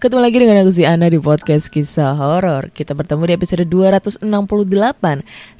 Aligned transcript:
Ketemu 0.00 0.24
lagi 0.24 0.40
dengan 0.40 0.64
aku 0.64 0.72
si 0.72 0.88
Ana 0.88 1.12
di 1.12 1.20
podcast 1.20 1.68
kisah 1.68 2.16
horor. 2.16 2.72
Kita 2.72 2.96
bertemu 2.96 3.20
di 3.28 3.32
episode 3.36 3.68
268 3.68 4.24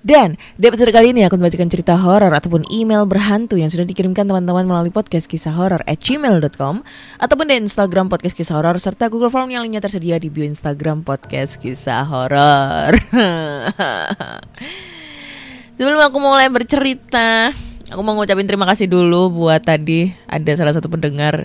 dan 0.00 0.40
di 0.56 0.64
episode 0.64 0.88
kali 0.96 1.12
ini 1.12 1.28
aku 1.28 1.36
membacakan 1.36 1.68
cerita 1.68 2.00
horor 2.00 2.32
ataupun 2.32 2.64
email 2.72 3.04
berhantu 3.04 3.60
yang 3.60 3.68
sudah 3.68 3.84
dikirimkan 3.84 4.24
teman-teman 4.24 4.64
melalui 4.64 4.88
podcast 4.88 5.28
kisah 5.28 5.52
horor 5.52 5.84
at 5.84 6.00
gmail.com 6.00 6.80
ataupun 7.20 7.52
di 7.52 7.68
Instagram 7.68 8.08
podcast 8.08 8.32
kisah 8.32 8.56
horor 8.56 8.80
serta 8.80 9.12
Google 9.12 9.28
Form 9.28 9.52
yang 9.52 9.60
lainnya 9.60 9.84
tersedia 9.84 10.16
di 10.16 10.32
bio 10.32 10.48
Instagram 10.48 11.04
podcast 11.04 11.60
kisah 11.60 12.08
horor. 12.08 12.96
Sebelum 15.76 16.00
aku 16.00 16.16
mulai 16.16 16.48
bercerita, 16.48 17.52
aku 17.92 18.00
mau 18.00 18.16
ngucapin 18.16 18.48
terima 18.48 18.64
kasih 18.64 18.88
dulu 18.88 19.36
buat 19.36 19.60
tadi 19.60 20.16
ada 20.24 20.48
salah 20.56 20.72
satu 20.72 20.88
pendengar 20.88 21.44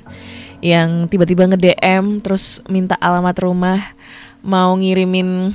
yang 0.65 1.05
tiba-tiba 1.05 1.45
nge-DM 1.45 2.25
terus 2.25 2.57
minta 2.65 2.97
alamat 2.97 3.37
rumah 3.37 3.93
mau 4.41 4.73
ngirimin 4.73 5.53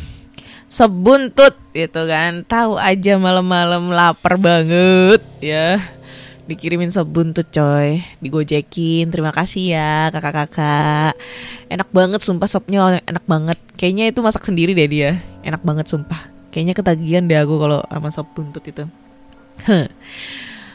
sebuntut 0.70 1.58
gitu 1.74 2.06
kan. 2.06 2.46
Tahu 2.46 2.78
aja 2.78 3.18
malam-malam 3.18 3.90
lapar 3.90 4.38
banget 4.38 5.18
ya. 5.42 5.82
Dikirimin 6.46 6.94
sebuntut 6.94 7.50
coy, 7.50 8.06
digojekin. 8.22 9.10
Terima 9.10 9.34
kasih 9.34 9.74
ya 9.74 10.14
kakak-kakak. 10.14 11.18
Enak 11.66 11.90
banget 11.90 12.22
sumpah 12.22 12.46
sopnya 12.46 13.02
enak 13.02 13.26
banget. 13.26 13.58
Kayaknya 13.74 14.14
itu 14.14 14.22
masak 14.22 14.46
sendiri 14.46 14.78
deh 14.78 14.86
dia. 14.86 15.18
Enak 15.42 15.66
banget 15.66 15.90
sumpah. 15.90 16.30
Kayaknya 16.54 16.74
ketagihan 16.78 17.26
deh 17.26 17.38
aku 17.38 17.58
kalau 17.58 17.82
sama 17.90 18.14
sop 18.14 18.30
buntut 18.30 18.62
itu. 18.62 18.86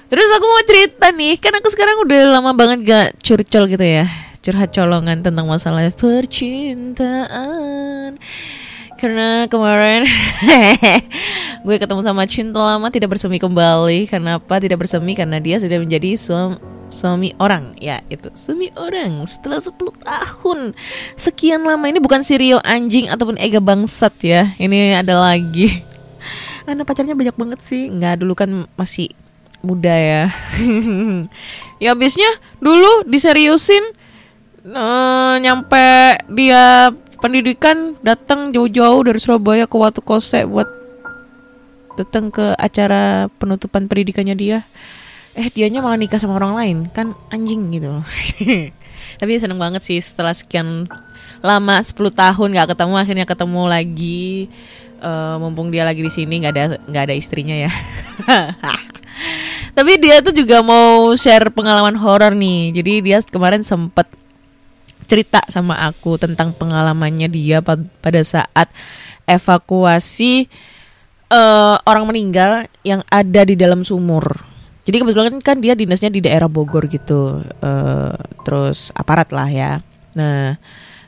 Terus 0.05 0.29
aku 0.37 0.45
mau 0.45 0.63
cerita 0.63 1.09
nih, 1.11 1.39
kan 1.41 1.55
aku 1.55 1.67
sekarang 1.73 2.03
udah 2.03 2.39
lama 2.39 2.51
banget 2.53 2.79
gak 2.85 3.07
curcol 3.25 3.65
gitu 3.65 3.81
ya 3.81 4.24
Curhat 4.45 4.69
colongan 4.77 5.25
tentang 5.25 5.49
masalah 5.49 5.89
percintaan. 5.89 6.53
Karena 8.93 9.49
kemarin 9.49 10.05
gue 11.65 11.75
ketemu 11.81 12.05
sama 12.05 12.29
cinta 12.29 12.61
lama 12.61 12.93
tidak 12.93 13.17
bersemi 13.17 13.41
kembali. 13.41 14.05
Kenapa 14.05 14.61
tidak 14.61 14.85
bersemi? 14.85 15.17
Karena 15.17 15.41
dia 15.41 15.57
sudah 15.57 15.81
menjadi 15.81 16.13
suami, 16.13 16.61
suami 16.93 17.33
orang. 17.41 17.73
Ya 17.81 18.05
itu, 18.05 18.29
suami 18.37 18.69
orang 18.77 19.25
setelah 19.25 19.65
10 19.65 19.73
tahun. 20.05 20.77
Sekian 21.17 21.65
lama. 21.65 21.89
Ini 21.89 21.97
bukan 21.97 22.21
Sirio 22.21 22.61
anjing 22.61 23.09
ataupun 23.09 23.41
Ega 23.41 23.57
bangsat 23.57 24.13
ya. 24.21 24.53
Ini 24.61 25.01
ada 25.01 25.25
lagi. 25.25 25.81
Anak 26.69 26.85
pacarnya 26.85 27.17
banyak 27.17 27.33
banget 27.33 27.59
sih. 27.65 27.89
Nggak 27.89 28.21
dulu 28.21 28.37
kan 28.37 28.69
masih 28.77 29.09
muda 29.65 29.97
ya. 29.97 30.29
Ya 31.75 31.91
habisnya 31.91 32.29
dulu 32.63 33.03
diseriusin 33.03 33.83
uh, 34.73 35.35
nyampe 35.37 36.17
dia 36.33 36.89
pendidikan 37.21 37.97
datang 38.01 38.49
jauh-jauh 38.49 39.05
dari 39.05 39.19
Surabaya 39.21 39.69
ke 39.69 39.75
Watu 39.77 40.01
Kose 40.01 40.45
buat 40.49 40.67
datang 41.95 42.33
ke 42.33 42.53
acara 42.59 43.31
penutupan 43.37 43.87
pendidikannya 43.87 44.35
dia. 44.35 44.59
Eh 45.35 45.51
dianya 45.51 45.83
malah 45.83 45.99
nikah 45.99 46.19
sama 46.19 46.39
orang 46.39 46.55
lain. 46.55 46.77
Kan 46.91 47.15
anjing 47.31 47.71
gitu 47.75 47.99
loh. 47.99 48.05
Tapi 49.19 49.31
seneng 49.39 49.59
banget 49.59 49.83
sih 49.83 49.99
setelah 49.99 50.31
sekian 50.31 50.87
lama 51.43 51.75
10 51.79 51.91
tahun 51.95 52.49
nggak 52.55 52.69
ketemu 52.75 52.93
akhirnya 52.95 53.25
ketemu 53.27 53.61
lagi. 53.67 54.51
Uh, 55.05 55.37
mumpung 55.37 55.69
dia 55.69 55.83
lagi 55.83 56.01
di 56.01 56.09
sini 56.09 56.39
nggak 56.41 56.53
ada 56.55 56.63
nggak 56.87 57.03
ada 57.11 57.15
istrinya 57.15 57.55
ya. 57.55 57.71
Tapi 59.75 59.99
dia 59.99 60.23
tuh 60.23 60.31
juga 60.31 60.63
mau 60.63 61.11
share 61.19 61.51
pengalaman 61.51 61.99
horor 61.99 62.31
nih. 62.31 62.75
Jadi 62.75 62.93
dia 63.03 63.19
kemarin 63.23 63.59
sempet 63.59 64.07
cerita 65.05 65.43
sama 65.51 65.77
aku 65.85 66.17
tentang 66.17 66.55
pengalamannya 66.55 67.27
dia 67.29 67.59
pada 68.01 68.21
saat 68.23 68.71
evakuasi 69.27 70.47
uh, 71.29 71.77
orang 71.85 72.05
meninggal 72.09 72.65
yang 72.81 73.03
ada 73.11 73.45
di 73.45 73.53
dalam 73.59 73.83
sumur 73.85 74.23
jadi 74.85 75.01
kebetulan 75.01 75.41
kan 75.41 75.59
dia 75.61 75.73
dinasnya 75.73 76.09
di 76.13 76.23
daerah 76.23 76.49
Bogor 76.49 76.89
gitu 76.89 77.41
uh, 77.41 78.15
terus 78.47 78.89
aparat 78.95 79.29
lah 79.29 79.49
ya 79.49 79.71
nah 80.15 80.57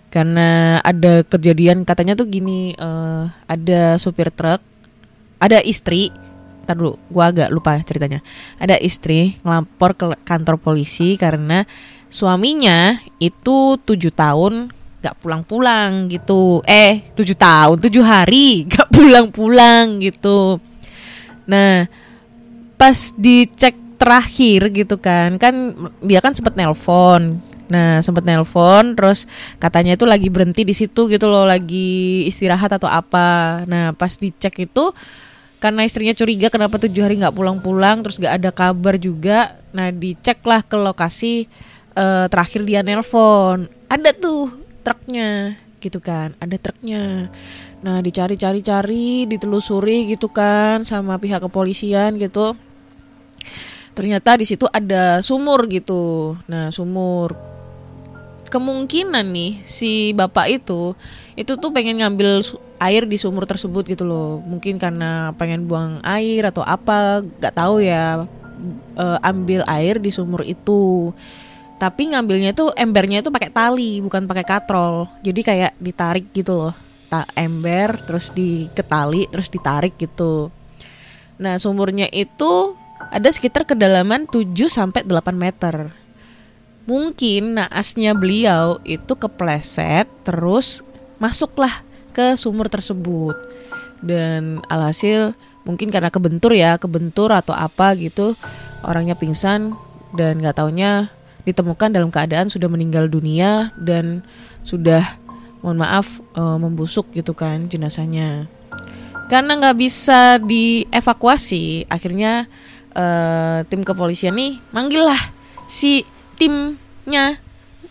karena 0.08 0.80
ada 0.82 1.22
kejadian 1.26 1.84
katanya 1.84 2.18
tuh 2.18 2.30
gini 2.30 2.74
uh, 2.78 3.30
ada 3.50 3.98
supir 3.98 4.30
truk 4.34 4.62
ada 5.38 5.62
istri 5.62 6.10
Ntar 6.68 6.84
gue 6.84 7.24
agak 7.24 7.48
lupa 7.48 7.80
ceritanya. 7.80 8.20
Ada 8.60 8.76
istri 8.84 9.40
ngelapor 9.40 9.96
ke 9.96 10.06
kantor 10.28 10.60
polisi 10.60 11.16
karena 11.16 11.64
suaminya 12.08 13.00
itu 13.20 13.76
tujuh 13.84 14.12
tahun 14.12 14.72
gak 15.04 15.24
pulang-pulang 15.24 16.10
gitu. 16.12 16.60
Eh, 16.66 17.06
tujuh 17.14 17.38
tahun, 17.38 17.78
tujuh 17.80 18.04
hari 18.04 18.64
gak 18.74 18.90
pulang-pulang 18.92 20.02
gitu. 20.02 20.60
Nah, 21.48 21.88
pas 22.76 22.98
dicek 23.16 23.76
terakhir 23.98 24.70
gitu 24.70 25.00
kan, 25.02 25.42
kan 25.42 25.74
dia 26.04 26.20
kan 26.20 26.36
sempet 26.36 26.54
nelpon. 26.54 27.40
Nah, 27.68 28.00
sempet 28.00 28.24
nelpon 28.24 28.96
terus 28.96 29.28
katanya 29.60 30.00
itu 30.00 30.08
lagi 30.08 30.32
berhenti 30.32 30.64
di 30.64 30.72
situ 30.72 31.12
gitu 31.12 31.28
loh, 31.28 31.44
lagi 31.44 32.24
istirahat 32.28 32.76
atau 32.76 32.88
apa. 32.88 33.64
Nah, 33.68 33.92
pas 33.96 34.12
dicek 34.16 34.68
itu 34.68 34.92
karena 35.58 35.82
istrinya 35.82 36.14
curiga 36.14 36.54
kenapa 36.54 36.78
tujuh 36.78 37.02
hari 37.02 37.18
nggak 37.18 37.34
pulang-pulang 37.34 38.06
terus 38.06 38.22
nggak 38.22 38.36
ada 38.38 38.52
kabar 38.54 38.94
juga 39.02 39.58
nah 39.74 39.90
diceklah 39.90 40.62
ke 40.62 40.78
lokasi 40.78 41.50
uh, 41.98 42.26
terakhir 42.30 42.62
dia 42.64 42.86
nelpon 42.86 43.66
ada 43.90 44.14
tuh 44.14 44.54
truknya 44.86 45.58
gitu 45.82 46.02
kan 46.02 46.34
ada 46.42 46.58
truknya. 46.58 47.30
Nah 47.86 48.02
dicari-cari-cari 48.02 49.30
ditelusuri 49.30 50.10
gitu 50.10 50.30
kan 50.30 50.82
sama 50.86 51.18
pihak 51.22 51.42
kepolisian 51.42 52.18
gitu. 52.18 52.58
Ternyata 53.94 54.38
di 54.38 54.46
situ 54.46 54.66
ada 54.70 55.22
sumur 55.26 55.66
gitu. 55.70 56.34
Nah 56.50 56.70
sumur. 56.74 57.34
Kemungkinan 58.48 59.28
nih 59.28 59.60
si 59.62 60.16
bapak 60.16 60.48
itu 60.64 60.96
itu 61.36 61.52
tuh 61.60 61.70
pengen 61.70 62.00
ngambil 62.00 62.42
air 62.80 63.04
di 63.06 63.20
sumur 63.20 63.46
tersebut 63.46 63.86
gitu 63.86 64.08
loh. 64.08 64.42
Mungkin 64.42 64.82
karena 64.82 65.36
pengen 65.38 65.70
buang 65.70 66.00
air 66.02 66.48
atau 66.48 66.64
apa 66.66 67.22
nggak 67.22 67.54
tahu 67.54 67.84
ya 67.84 68.26
e, 68.98 69.06
ambil 69.22 69.62
air 69.68 70.00
di 70.02 70.10
sumur 70.10 70.48
itu 70.48 71.12
tapi 71.78 72.10
ngambilnya 72.10 72.58
tuh 72.58 72.74
embernya 72.74 73.22
itu 73.22 73.30
pakai 73.30 73.54
tali 73.54 74.02
bukan 74.02 74.26
pakai 74.26 74.46
katrol. 74.46 75.06
Jadi 75.22 75.42
kayak 75.46 75.72
ditarik 75.78 76.34
gitu 76.34 76.54
loh. 76.58 76.74
Tak 77.08 77.32
ember 77.38 78.02
terus 78.04 78.34
diketali 78.34 79.30
terus 79.30 79.48
ditarik 79.48 79.94
gitu. 79.96 80.50
Nah 81.38 81.62
sumurnya 81.62 82.10
itu 82.10 82.74
ada 83.14 83.30
sekitar 83.30 83.64
kedalaman 83.64 84.26
7 84.26 84.50
sampai 84.68 85.06
8 85.06 85.38
meter. 85.38 85.94
Mungkin 86.90 87.62
naasnya 87.62 88.18
beliau 88.18 88.82
itu 88.82 89.14
kepleset 89.14 90.10
terus 90.26 90.82
masuklah 91.22 91.86
ke 92.10 92.34
sumur 92.34 92.74
tersebut. 92.74 93.38
Dan 94.02 94.66
alhasil 94.66 95.38
mungkin 95.62 95.94
karena 95.94 96.10
kebentur 96.10 96.56
ya 96.56 96.80
kebentur 96.80 97.30
atau 97.36 97.52
apa 97.52 97.92
gitu 98.00 98.40
orangnya 98.88 99.20
pingsan 99.20 99.76
dan 100.16 100.40
nggak 100.40 100.64
taunya 100.64 101.12
ditemukan 101.48 101.96
dalam 101.96 102.12
keadaan 102.12 102.52
sudah 102.52 102.68
meninggal 102.68 103.08
dunia 103.08 103.72
dan 103.80 104.20
sudah 104.68 105.16
mohon 105.64 105.80
maaf 105.80 106.20
e, 106.36 106.42
membusuk 106.60 107.08
gitu 107.16 107.32
kan 107.32 107.72
jenazahnya. 107.72 108.52
Karena 109.32 109.56
nggak 109.56 109.78
bisa 109.80 110.44
dievakuasi 110.44 111.88
akhirnya 111.88 112.52
e, 112.92 113.06
tim 113.72 113.88
kepolisian 113.88 114.36
nih 114.36 114.60
manggil 114.76 115.08
lah 115.08 115.22
si 115.72 116.04
timnya 116.36 117.40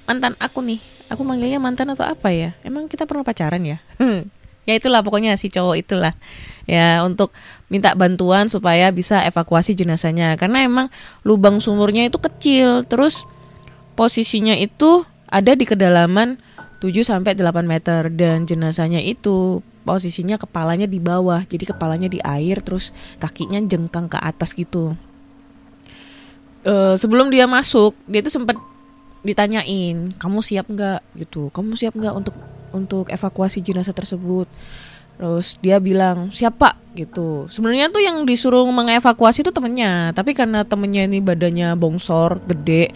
mantan 0.05 0.37
aku 0.37 0.61
nih. 0.61 0.81
Aku 1.07 1.23
manggilnya 1.23 1.63
mantan 1.63 1.95
atau 1.95 2.03
apa 2.03 2.35
ya? 2.35 2.53
Emang 2.67 2.91
kita 2.93 3.09
pernah 3.09 3.25
pacaran 3.25 3.65
ya? 3.65 3.81
Ya 4.67 4.75
itulah 4.75 4.99
pokoknya 5.07 5.39
si 5.39 5.47
cowok 5.47 5.79
itulah. 5.79 6.11
Ya 6.67 7.07
untuk 7.07 7.31
minta 7.71 7.95
bantuan 7.95 8.51
supaya 8.51 8.91
bisa 8.91 9.23
evakuasi 9.23 9.79
jenazahnya. 9.79 10.35
Karena 10.35 10.67
emang 10.67 10.91
lubang 11.23 11.63
sumurnya 11.63 12.11
itu 12.11 12.19
kecil 12.19 12.83
terus 12.83 13.23
posisinya 13.97 14.55
itu 14.55 15.03
ada 15.27 15.57
di 15.57 15.65
kedalaman 15.67 16.39
7 16.79 16.93
sampai 17.03 17.33
8 17.35 17.65
meter 17.65 18.13
dan 18.13 18.45
jenazahnya 18.45 19.01
itu 19.01 19.65
posisinya 19.87 20.37
kepalanya 20.37 20.85
di 20.85 21.01
bawah 21.01 21.41
jadi 21.47 21.73
kepalanya 21.73 22.11
di 22.11 22.21
air 22.21 22.61
terus 22.61 22.93
kakinya 23.17 23.59
jengkang 23.65 24.13
ke 24.13 24.19
atas 24.21 24.53
gitu. 24.53 24.93
Eh, 26.67 26.95
sebelum 26.99 27.31
dia 27.31 27.47
masuk 27.47 27.95
dia 28.05 28.21
tuh 28.21 28.35
sempat 28.35 28.59
ditanyain 29.23 30.13
kamu 30.21 30.39
siap 30.43 30.67
nggak? 30.69 31.01
Gitu. 31.17 31.49
Kamu 31.55 31.79
siap 31.79 31.95
nggak 31.97 32.15
untuk 32.15 32.35
untuk 32.75 33.07
evakuasi 33.09 33.63
jenazah 33.63 33.95
tersebut? 33.97 34.51
Terus 35.17 35.57
dia 35.65 35.81
bilang 35.81 36.29
siap 36.29 36.61
pak. 36.61 36.77
Gitu. 36.93 37.49
Sebenarnya 37.49 37.89
tuh 37.89 38.03
yang 38.05 38.27
disuruh 38.29 38.67
mengevakuasi 38.69 39.47
itu 39.47 39.55
temennya 39.55 40.13
tapi 40.13 40.37
karena 40.37 40.67
temennya 40.67 41.09
ini 41.09 41.23
badannya 41.23 41.73
bongsor 41.79 42.43
gede 42.45 42.93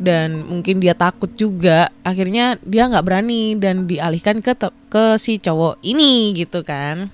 dan 0.00 0.48
mungkin 0.48 0.80
dia 0.80 0.96
takut 0.96 1.28
juga. 1.36 1.92
Akhirnya 2.06 2.56
dia 2.64 2.88
nggak 2.88 3.04
berani 3.04 3.58
dan 3.58 3.84
dialihkan 3.84 4.40
ke 4.40 4.56
ke 4.88 5.04
si 5.20 5.36
cowok 5.36 5.82
ini 5.84 6.32
gitu 6.36 6.64
kan. 6.64 7.12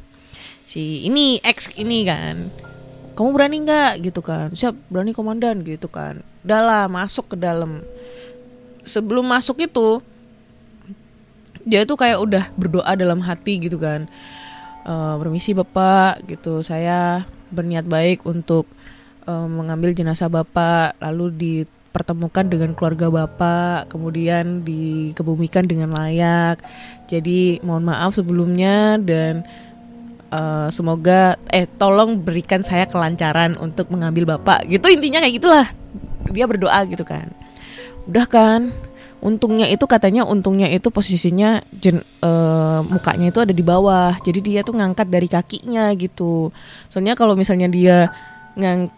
Si 0.69 1.03
ini 1.09 1.41
ex 1.43 1.73
ini 1.75 2.05
kan. 2.07 2.53
Kamu 3.17 3.35
berani 3.35 3.65
nggak? 3.65 3.93
Gitu 4.05 4.21
kan. 4.23 4.55
Siap 4.55 4.77
berani 4.93 5.11
komandan 5.17 5.65
gitu 5.67 5.91
kan. 5.91 6.23
Udah 6.47 6.61
lah 6.63 6.85
masuk 6.87 7.35
ke 7.35 7.37
dalam. 7.41 7.83
Sebelum 8.87 9.27
masuk 9.27 9.65
itu 9.65 9.99
dia 11.69 11.85
tuh 11.85 11.99
kayak 12.01 12.23
udah 12.23 12.45
berdoa 12.55 12.93
dalam 12.95 13.19
hati 13.25 13.59
gitu 13.59 13.81
kan. 13.81 14.07
Eh 14.87 15.15
permisi 15.19 15.57
bapak 15.57 16.25
gitu. 16.31 16.63
Saya 16.63 17.27
berniat 17.51 17.89
baik 17.89 18.23
untuk 18.29 18.71
eh, 19.27 19.49
mengambil 19.49 19.97
jenazah 19.97 20.31
bapak. 20.31 20.95
Lalu 21.03 21.27
dipertemukan 21.89 22.45
dengan 22.53 22.77
keluarga 22.77 23.09
bapak 23.09 23.89
kemudian 23.89 24.61
dikebumikan 24.61 25.65
dengan 25.65 25.97
layak. 25.97 26.61
Jadi 27.09 27.65
mohon 27.65 27.89
maaf 27.89 28.13
sebelumnya 28.13 29.01
dan 29.01 29.41
eh, 30.29 30.69
semoga 30.69 31.41
eh 31.49 31.65
tolong 31.65 32.21
berikan 32.21 32.61
saya 32.61 32.85
kelancaran 32.85 33.57
untuk 33.57 33.89
mengambil 33.89 34.37
bapak. 34.37 34.69
Gitu 34.69 34.85
intinya 34.93 35.25
kayak 35.25 35.35
gitulah. 35.41 35.67
Dia 36.29 36.45
berdoa 36.45 36.85
gitu 36.85 37.09
kan. 37.09 37.33
Udah 38.05 38.29
kan 38.29 38.71
untungnya 39.19 39.67
itu 39.67 39.83
katanya 39.91 40.23
untungnya 40.23 40.71
itu 40.71 40.95
posisinya 40.95 41.65
jen, 41.73 42.05
eh, 42.05 42.81
mukanya 42.85 43.33
itu 43.33 43.41
ada 43.41 43.57
di 43.57 43.65
bawah. 43.65 44.13
Jadi 44.21 44.45
dia 44.45 44.61
tuh 44.61 44.77
ngangkat 44.77 45.09
dari 45.09 45.27
kakinya 45.27 45.89
gitu. 45.97 46.53
Soalnya 46.93 47.17
kalau 47.17 47.33
misalnya 47.33 47.67
dia 47.67 48.13
ngang, 48.61 48.93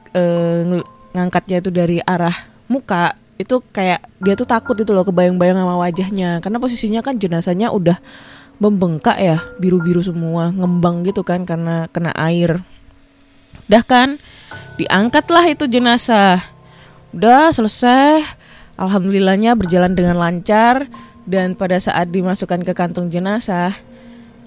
ngel- 0.67 0.89
ngangkatnya 1.15 1.63
itu 1.63 1.71
dari 1.71 2.03
arah 2.03 2.50
muka 2.71 3.19
itu 3.35 3.59
kayak 3.75 4.07
dia 4.23 4.39
tuh 4.39 4.47
takut 4.47 4.79
itu 4.79 4.95
loh 4.95 5.03
kebayang-bayang 5.03 5.59
sama 5.59 5.75
wajahnya. 5.81 6.39
Karena 6.39 6.63
posisinya 6.63 7.01
kan 7.03 7.19
jenazahnya 7.19 7.75
udah 7.75 7.99
membengkak 8.63 9.17
ya 9.19 9.43
biru-biru 9.59 10.05
semua 10.05 10.55
ngembang 10.55 11.03
gitu 11.03 11.27
kan 11.27 11.43
karena 11.43 11.91
kena 11.91 12.15
air. 12.15 12.63
Udah 13.67 13.83
kan 13.83 14.21
diangkatlah 14.79 15.51
itu 15.51 15.67
jenazah. 15.67 16.45
Udah 17.11 17.51
selesai. 17.51 18.23
Alhamdulillahnya 18.77 19.57
berjalan 19.59 19.93
dengan 19.93 20.17
lancar 20.17 20.89
dan 21.29 21.53
pada 21.53 21.77
saat 21.77 22.09
dimasukkan 22.09 22.65
ke 22.65 22.73
kantung 22.73 23.13
jenazah 23.13 23.77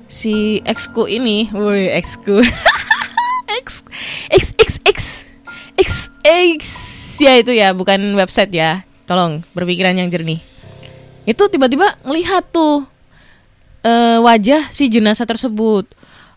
si 0.09 0.61
exku 0.65 1.05
ini 1.05 1.49
woi 1.53 1.89
exku. 1.93 2.41
X 3.63 3.85
x 4.33 4.45
x 4.57 4.69
x 4.83 4.99
x 5.77 5.91
x 6.25 6.82
ya 7.23 7.33
itu 7.39 7.51
ya 7.55 7.71
bukan 7.71 7.99
website 8.19 8.51
ya. 8.51 8.83
Tolong 9.07 9.43
berpikiran 9.55 9.95
yang 9.95 10.11
jernih. 10.11 10.39
Itu 11.23 11.47
tiba-tiba 11.47 11.95
ngelihat 12.03 12.51
tuh 12.51 12.83
eh, 13.83 14.19
wajah 14.19 14.67
si 14.71 14.91
jenazah 14.91 15.27
tersebut. 15.27 15.87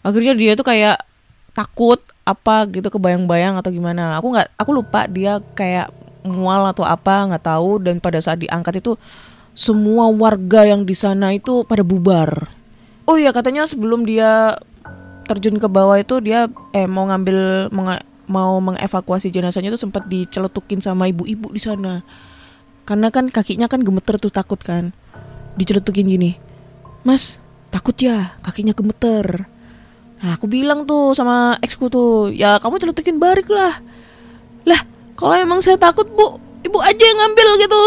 Akhirnya 0.07 0.39
dia 0.39 0.55
tuh 0.55 0.67
kayak 0.67 1.03
takut 1.51 1.99
apa 2.23 2.67
gitu 2.71 2.87
kebayang-bayang 2.91 3.59
atau 3.59 3.71
gimana. 3.75 4.19
Aku 4.19 4.31
nggak 4.35 4.55
aku 4.55 4.71
lupa 4.71 5.11
dia 5.11 5.43
kayak 5.59 5.91
mual 6.27 6.67
atau 6.71 6.87
apa 6.87 7.27
nggak 7.31 7.43
tahu. 7.43 7.83
Dan 7.83 7.99
pada 7.99 8.23
saat 8.23 8.39
diangkat 8.43 8.79
itu 8.79 8.95
semua 9.57 10.07
warga 10.13 10.69
yang 10.69 10.87
di 10.87 10.95
sana 10.95 11.35
itu 11.35 11.67
pada 11.67 11.83
bubar. 11.83 12.51
Oh 13.07 13.15
iya 13.15 13.31
katanya 13.31 13.67
sebelum 13.67 14.03
dia 14.03 14.59
terjun 15.27 15.59
ke 15.59 15.67
bawah 15.67 15.99
itu 15.99 16.23
dia 16.23 16.47
eh 16.71 16.87
mau 16.87 17.07
ngambil 17.11 17.71
mau 18.27 18.59
mengevakuasi 18.59 19.31
jenazahnya 19.31 19.71
itu 19.75 19.81
sempat 19.81 20.07
diceletukin 20.07 20.83
sama 20.83 21.11
ibu-ibu 21.11 21.51
di 21.51 21.63
sana. 21.63 22.03
Karena 22.87 23.11
kan 23.11 23.27
kakinya 23.31 23.67
kan 23.67 23.83
gemeter 23.83 24.19
tuh 24.19 24.31
takut 24.31 24.59
kan. 24.63 24.95
Diceletukin 25.57 26.07
gini 26.07 26.47
mas 27.07 27.39
takut 27.71 27.95
ya 28.03 28.35
kakinya 28.43 28.75
gemeter. 28.75 29.47
Nah 30.19 30.35
aku 30.35 30.51
bilang 30.51 30.83
tuh 30.91 31.15
sama 31.15 31.55
exku 31.63 31.87
tuh 31.87 32.35
ya 32.35 32.59
kamu 32.59 32.83
celetukin 32.83 33.23
balik 33.23 33.47
lah. 33.47 33.79
Lah 34.67 34.83
kalau 35.15 35.39
emang 35.39 35.63
saya 35.63 35.79
takut 35.79 36.11
bu 36.11 36.43
ibu 36.67 36.83
aja 36.83 36.99
yang 36.99 37.19
ngambil 37.23 37.63
gitu. 37.63 37.83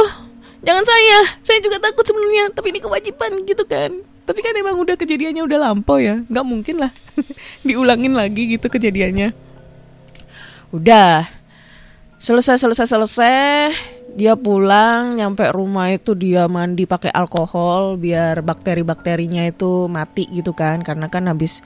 Jangan 0.63 0.87
saya 0.87 1.17
saya 1.43 1.59
juga 1.59 1.83
takut 1.83 2.07
sebenarnya 2.07 2.55
tapi 2.55 2.71
ini 2.71 2.79
kewajiban 2.79 3.43
gitu 3.43 3.67
kan. 3.67 3.91
Tapi 4.23 4.39
kan 4.39 4.55
emang 4.55 4.79
udah 4.79 4.95
kejadiannya 4.95 5.43
udah 5.43 5.57
lampau 5.67 5.99
ya 5.99 6.23
nggak 6.31 6.45
mungkin 6.47 6.85
lah 6.85 6.93
diulangin 7.67 8.13
lagi 8.15 8.55
gitu 8.55 8.69
kejadiannya 8.69 9.33
udah. 10.73 11.27
Selesai 12.19 12.59
selesai 12.59 12.87
selesai. 12.91 13.71
Dia 14.09 14.33
pulang 14.35 15.15
nyampe 15.15 15.47
rumah 15.53 15.93
itu 15.93 16.17
dia 16.17 16.49
mandi 16.49 16.83
pakai 16.83 17.13
alkohol 17.13 17.95
biar 17.95 18.41
bakteri 18.41 18.81
bakterinya 18.83 19.45
itu 19.45 19.87
mati 19.87 20.27
gitu 20.33 20.51
kan. 20.51 20.83
Karena 20.83 21.07
kan 21.07 21.29
habis 21.31 21.63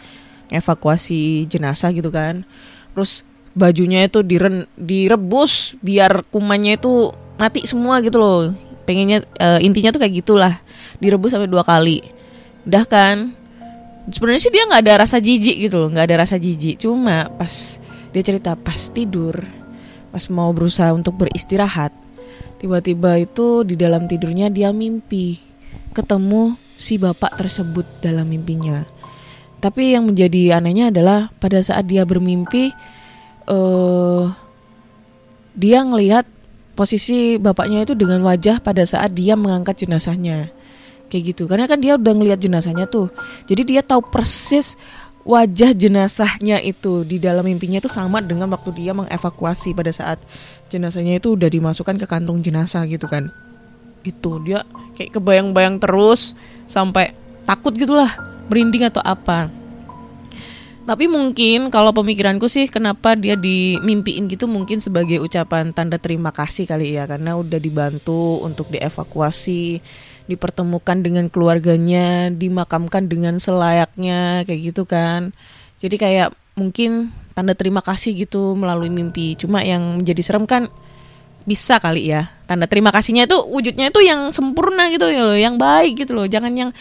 evakuasi 0.54 1.50
jenazah 1.50 1.90
gitu 1.90 2.14
kan. 2.14 2.46
Terus 2.94 3.26
bajunya 3.58 4.06
itu 4.06 4.22
diren 4.22 4.70
direbus 4.78 5.78
biar 5.82 6.26
kumannya 6.30 6.78
itu 6.78 7.10
mati 7.42 7.66
semua 7.66 8.04
gitu 8.06 8.22
loh. 8.22 8.54
Pengennya 8.86 9.26
eh, 9.40 9.60
intinya 9.66 9.90
tuh 9.90 10.06
kayak 10.06 10.22
gitulah. 10.22 10.54
Direbus 11.02 11.34
sampai 11.34 11.50
dua 11.50 11.66
kali. 11.66 12.04
Udah 12.70 12.86
kan? 12.86 13.34
Sebenarnya 14.12 14.42
sih 14.44 14.52
dia 14.52 14.68
nggak 14.68 14.84
ada 14.84 14.94
rasa 15.08 15.18
jijik 15.24 15.56
gitu 15.64 15.80
loh 15.80 15.90
nggak 15.90 16.06
ada 16.12 16.16
rasa 16.28 16.36
jijik. 16.36 16.78
Cuma 16.78 17.32
pas 17.40 17.80
dia 18.14 18.24
cerita 18.24 18.56
pas 18.56 18.80
tidur 18.94 19.36
pas 20.14 20.24
mau 20.30 20.54
berusaha 20.54 20.94
untuk 20.94 21.18
beristirahat 21.18 21.92
tiba-tiba 22.62 23.20
itu 23.20 23.68
di 23.68 23.76
dalam 23.76 24.08
tidurnya 24.08 24.48
dia 24.54 24.70
mimpi 24.72 25.54
ketemu 25.94 26.58
si 26.74 26.98
bapak 26.98 27.38
tersebut 27.38 27.86
dalam 28.02 28.28
mimpinya. 28.28 28.84
Tapi 29.64 29.96
yang 29.96 30.10
menjadi 30.10 30.60
anehnya 30.60 30.92
adalah 30.92 31.32
pada 31.40 31.62
saat 31.64 31.88
dia 31.88 32.04
bermimpi 32.04 32.74
eh 33.48 34.26
dia 35.54 35.80
ngelihat 35.86 36.26
posisi 36.74 37.38
bapaknya 37.38 37.86
itu 37.86 37.94
dengan 37.94 38.26
wajah 38.26 38.60
pada 38.60 38.84
saat 38.84 39.14
dia 39.16 39.38
mengangkat 39.38 39.86
jenazahnya. 39.86 40.52
Kayak 41.08 41.24
gitu 41.38 41.44
karena 41.46 41.70
kan 41.70 41.78
dia 41.78 41.96
udah 41.96 42.14
ngelihat 42.18 42.42
jenazahnya 42.42 42.90
tuh. 42.90 43.14
Jadi 43.46 43.78
dia 43.78 43.82
tahu 43.86 44.02
persis 44.04 44.76
wajah 45.24 45.72
jenazahnya 45.72 46.60
itu 46.60 47.08
di 47.08 47.20
dalam 47.20 47.48
mimpinya 47.48 47.80
itu 47.80 47.88
sama 47.88 48.20
dengan 48.20 48.52
waktu 48.52 48.76
dia 48.76 48.92
mengevakuasi 48.92 49.72
pada 49.72 49.92
saat 49.92 50.20
jenazahnya 50.68 51.20
itu 51.20 51.36
udah 51.40 51.48
dimasukkan 51.48 51.96
ke 52.00 52.06
kantung 52.08 52.44
jenazah 52.44 52.84
gitu 52.88 53.08
kan. 53.08 53.32
Itu 54.04 54.44
dia 54.44 54.68
kayak 55.00 55.16
kebayang-bayang 55.16 55.80
terus 55.80 56.36
sampai 56.68 57.16
takut 57.48 57.72
gitulah 57.76 58.12
merinding 58.52 58.92
atau 58.92 59.04
apa. 59.04 59.48
Tapi 60.84 61.08
mungkin 61.08 61.72
kalau 61.72 61.96
pemikiranku 61.96 62.52
sih 62.52 62.68
kenapa 62.68 63.16
dia 63.16 63.40
dimimpiin 63.40 64.28
gitu 64.28 64.52
mungkin 64.52 64.84
sebagai 64.84 65.24
ucapan 65.24 65.72
tanda 65.72 65.96
terima 65.96 66.36
kasih 66.36 66.68
kali 66.68 67.00
ya 67.00 67.08
karena 67.08 67.40
udah 67.40 67.56
dibantu 67.56 68.44
untuk 68.44 68.68
dievakuasi, 68.68 69.80
dipertemukan 70.26 71.04
dengan 71.04 71.28
keluarganya, 71.28 72.32
dimakamkan 72.32 73.12
dengan 73.12 73.38
selayaknya 73.38 74.48
kayak 74.48 74.62
gitu 74.74 74.84
kan. 74.88 75.36
Jadi 75.84 75.96
kayak 76.00 76.30
mungkin 76.56 77.12
tanda 77.36 77.58
terima 77.58 77.84
kasih 77.84 78.16
gitu 78.16 78.56
melalui 78.56 78.88
mimpi. 78.88 79.36
Cuma 79.36 79.60
yang 79.66 80.00
menjadi 80.00 80.22
serem 80.24 80.48
kan 80.48 80.72
bisa 81.44 81.76
kali 81.84 82.08
ya. 82.08 82.32
Tanda 82.48 82.72
terima 82.72 82.96
kasihnya 82.96 83.28
itu 83.28 83.36
wujudnya 83.36 83.92
itu 83.92 84.00
yang 84.00 84.32
sempurna 84.32 84.88
gitu 84.88 85.12
ya 85.12 85.28
loh 85.28 85.36
yang 85.36 85.60
baik 85.60 86.08
gitu 86.08 86.16
loh. 86.16 86.24
Jangan 86.24 86.56
yang 86.56 86.72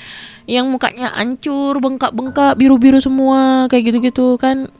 yang 0.47 0.71
mukanya 0.71 1.11
hancur 1.19 1.79
bengkak-bengkak 1.83 2.55
biru-biru 2.55 3.03
semua 3.03 3.67
kayak 3.67 3.91
gitu-gitu 3.91 4.39
kan. 4.39 4.71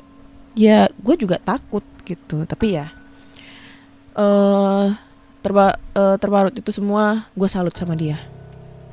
Ya 0.55 0.87
gue 1.03 1.19
juga 1.19 1.43
takut 1.43 1.83
gitu. 2.07 2.47
Tapi 2.47 2.79
ya 2.79 2.95
eh 4.13 4.87
terba 5.43 5.75
eh, 5.99 6.17
terparut 6.23 6.55
itu 6.55 6.71
semua 6.71 7.27
gue 7.35 7.49
salut 7.51 7.75
sama 7.75 7.99
dia 7.99 8.21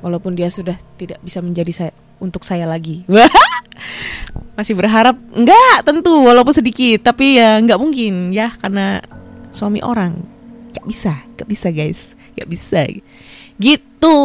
walaupun 0.00 0.36
dia 0.36 0.48
sudah 0.52 0.76
tidak 0.96 1.20
bisa 1.24 1.40
menjadi 1.40 1.72
saya 1.72 1.92
untuk 2.20 2.44
saya 2.44 2.68
lagi. 2.68 3.04
Masih 4.58 4.76
berharap 4.76 5.16
enggak 5.32 5.88
tentu 5.88 6.12
walaupun 6.12 6.52
sedikit 6.52 7.12
tapi 7.12 7.40
ya 7.40 7.56
nggak 7.60 7.80
mungkin 7.80 8.34
ya 8.34 8.52
karena 8.60 9.00
suami 9.48 9.80
orang. 9.80 10.20
Nggak 10.76 10.86
bisa 10.86 11.12
nggak 11.36 11.48
bisa 11.48 11.68
guys. 11.72 12.00
Nggak 12.36 12.48
bisa. 12.48 12.80
Gitu 13.56 14.16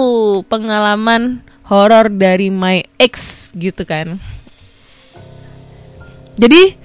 pengalaman 0.48 1.44
horor 1.66 2.12
dari 2.12 2.52
my 2.52 2.84
ex 3.00 3.48
gitu 3.56 3.88
kan. 3.88 4.20
Jadi 6.36 6.76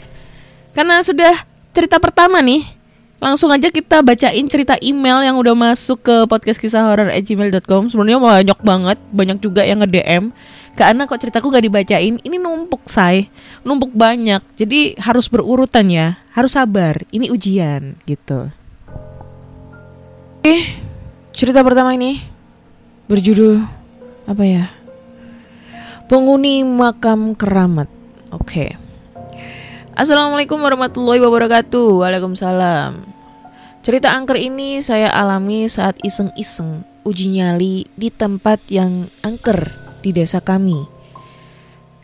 karena 0.70 1.02
sudah 1.02 1.35
cerita 1.75 1.99
pertama 1.99 2.38
nih 2.38 2.79
langsung 3.20 3.52
aja 3.52 3.68
kita 3.68 4.00
bacain 4.00 4.46
cerita 4.48 4.80
email 4.80 5.20
yang 5.20 5.36
udah 5.36 5.52
masuk 5.52 6.00
ke 6.00 6.16
podcast 6.24 6.56
kisah 6.56 6.88
horor 6.88 7.12
gmail.com 7.12 7.92
sebenarnya 7.92 8.18
banyak 8.18 8.58
banget 8.64 8.98
banyak 9.12 9.38
juga 9.38 9.62
yang 9.62 9.84
nge 9.84 9.90
DM 9.92 10.24
karena 10.80 11.04
kok 11.04 11.20
ceritaku 11.20 11.52
gak 11.52 11.66
dibacain? 11.66 12.16
Ini 12.24 12.36
numpuk 12.40 12.86
say. 12.88 13.28
Numpuk 13.66 13.92
banyak. 13.92 14.40
Jadi 14.56 14.96
harus 14.96 15.28
berurutan 15.28 15.92
ya. 15.92 16.16
Harus 16.32 16.56
sabar. 16.56 17.04
Ini 17.12 17.28
ujian 17.28 18.00
gitu. 18.08 18.48
Oke 20.40 20.56
cerita 21.36 21.60
pertama 21.60 21.92
ini 21.92 22.24
berjudul 23.12 23.60
apa 24.24 24.44
ya? 24.46 24.72
Penghuni 26.08 26.64
makam 26.64 27.36
keramat. 27.36 27.92
Oke 28.32 28.89
Assalamualaikum 29.90 30.62
warahmatullahi 30.62 31.18
wabarakatuh 31.18 32.06
Waalaikumsalam 32.06 33.11
Cerita 33.82 34.14
angker 34.14 34.38
ini 34.38 34.78
saya 34.78 35.11
alami 35.11 35.66
saat 35.66 35.99
iseng-iseng 36.06 36.87
uji 37.02 37.35
nyali 37.35 37.90
di 37.99 38.06
tempat 38.14 38.62
yang 38.70 39.11
angker 39.26 39.75
di 39.99 40.14
desa 40.14 40.38
kami. 40.38 40.87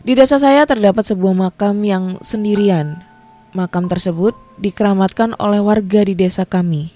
Di 0.03 0.19
desa 0.19 0.35
saya 0.35 0.67
terdapat 0.67 1.07
sebuah 1.07 1.31
makam 1.31 1.79
yang 1.87 2.19
sendirian. 2.19 3.07
Makam 3.55 3.87
tersebut 3.87 4.35
dikeramatkan 4.59 5.39
oleh 5.39 5.63
warga 5.63 6.03
di 6.03 6.11
desa 6.11 6.43
kami. 6.43 6.91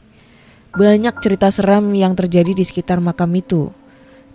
Banyak 0.75 1.23
cerita 1.23 1.47
seram 1.55 1.87
yang 1.95 2.19
terjadi 2.19 2.51
di 2.51 2.67
sekitar 2.67 2.99
makam 2.99 3.31
itu. 3.39 3.71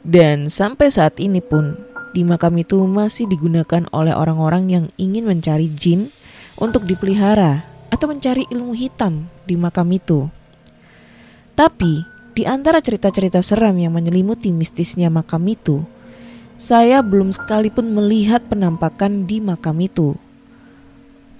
Dan 0.01 0.49
sampai 0.49 0.89
saat 0.89 1.21
ini 1.21 1.45
pun, 1.45 1.77
di 2.17 2.25
makam 2.25 2.57
itu 2.57 2.81
masih 2.89 3.29
digunakan 3.29 3.85
oleh 3.93 4.17
orang-orang 4.17 4.65
yang 4.73 4.85
ingin 4.97 5.29
mencari 5.29 5.69
jin 5.69 6.16
untuk 6.57 6.89
dipelihara 6.89 7.65
atau 7.93 8.09
mencari 8.11 8.45
ilmu 8.51 8.73
hitam 8.73 9.29
di 9.45 9.55
makam 9.55 9.89
itu. 9.93 10.29
Tapi, 11.57 12.05
di 12.37 12.45
antara 12.45 12.85
cerita-cerita 12.85 13.41
seram 13.41 13.77
yang 13.81 13.97
menyelimuti 13.97 14.53
mistisnya 14.53 15.09
makam 15.09 15.45
itu, 15.49 15.85
saya 16.57 17.01
belum 17.01 17.33
sekalipun 17.33 17.93
melihat 17.93 18.45
penampakan 18.49 19.25
di 19.25 19.41
makam 19.41 19.81
itu. 19.81 20.17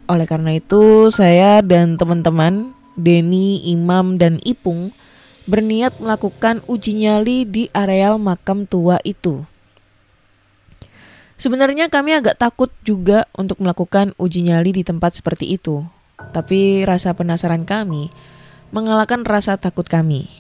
Oleh 0.07 0.25
karena 0.29 0.57
itu, 0.57 1.11
saya 1.13 1.61
dan 1.61 1.99
teman-teman, 1.99 2.73
Denny, 2.97 3.61
Imam, 3.69 4.17
dan 4.17 4.41
Ipung 4.45 4.95
berniat 5.45 5.99
melakukan 6.01 6.63
uji 6.67 7.07
nyali 7.07 7.45
di 7.45 7.69
areal 7.75 8.17
makam 8.17 8.65
tua 8.65 9.03
itu. 9.03 9.45
Sebenarnya 11.37 11.93
kami 11.93 12.17
agak 12.17 12.41
takut 12.41 12.73
juga 12.81 13.29
untuk 13.37 13.61
melakukan 13.61 14.17
uji 14.17 14.49
nyali 14.49 14.73
di 14.73 14.83
tempat 14.85 15.21
seperti 15.21 15.53
itu. 15.53 15.85
Tapi 16.33 16.89
rasa 16.89 17.13
penasaran 17.13 17.69
kami 17.69 18.09
mengalahkan 18.73 19.21
rasa 19.23 19.61
takut 19.61 19.85
kami. 19.85 20.33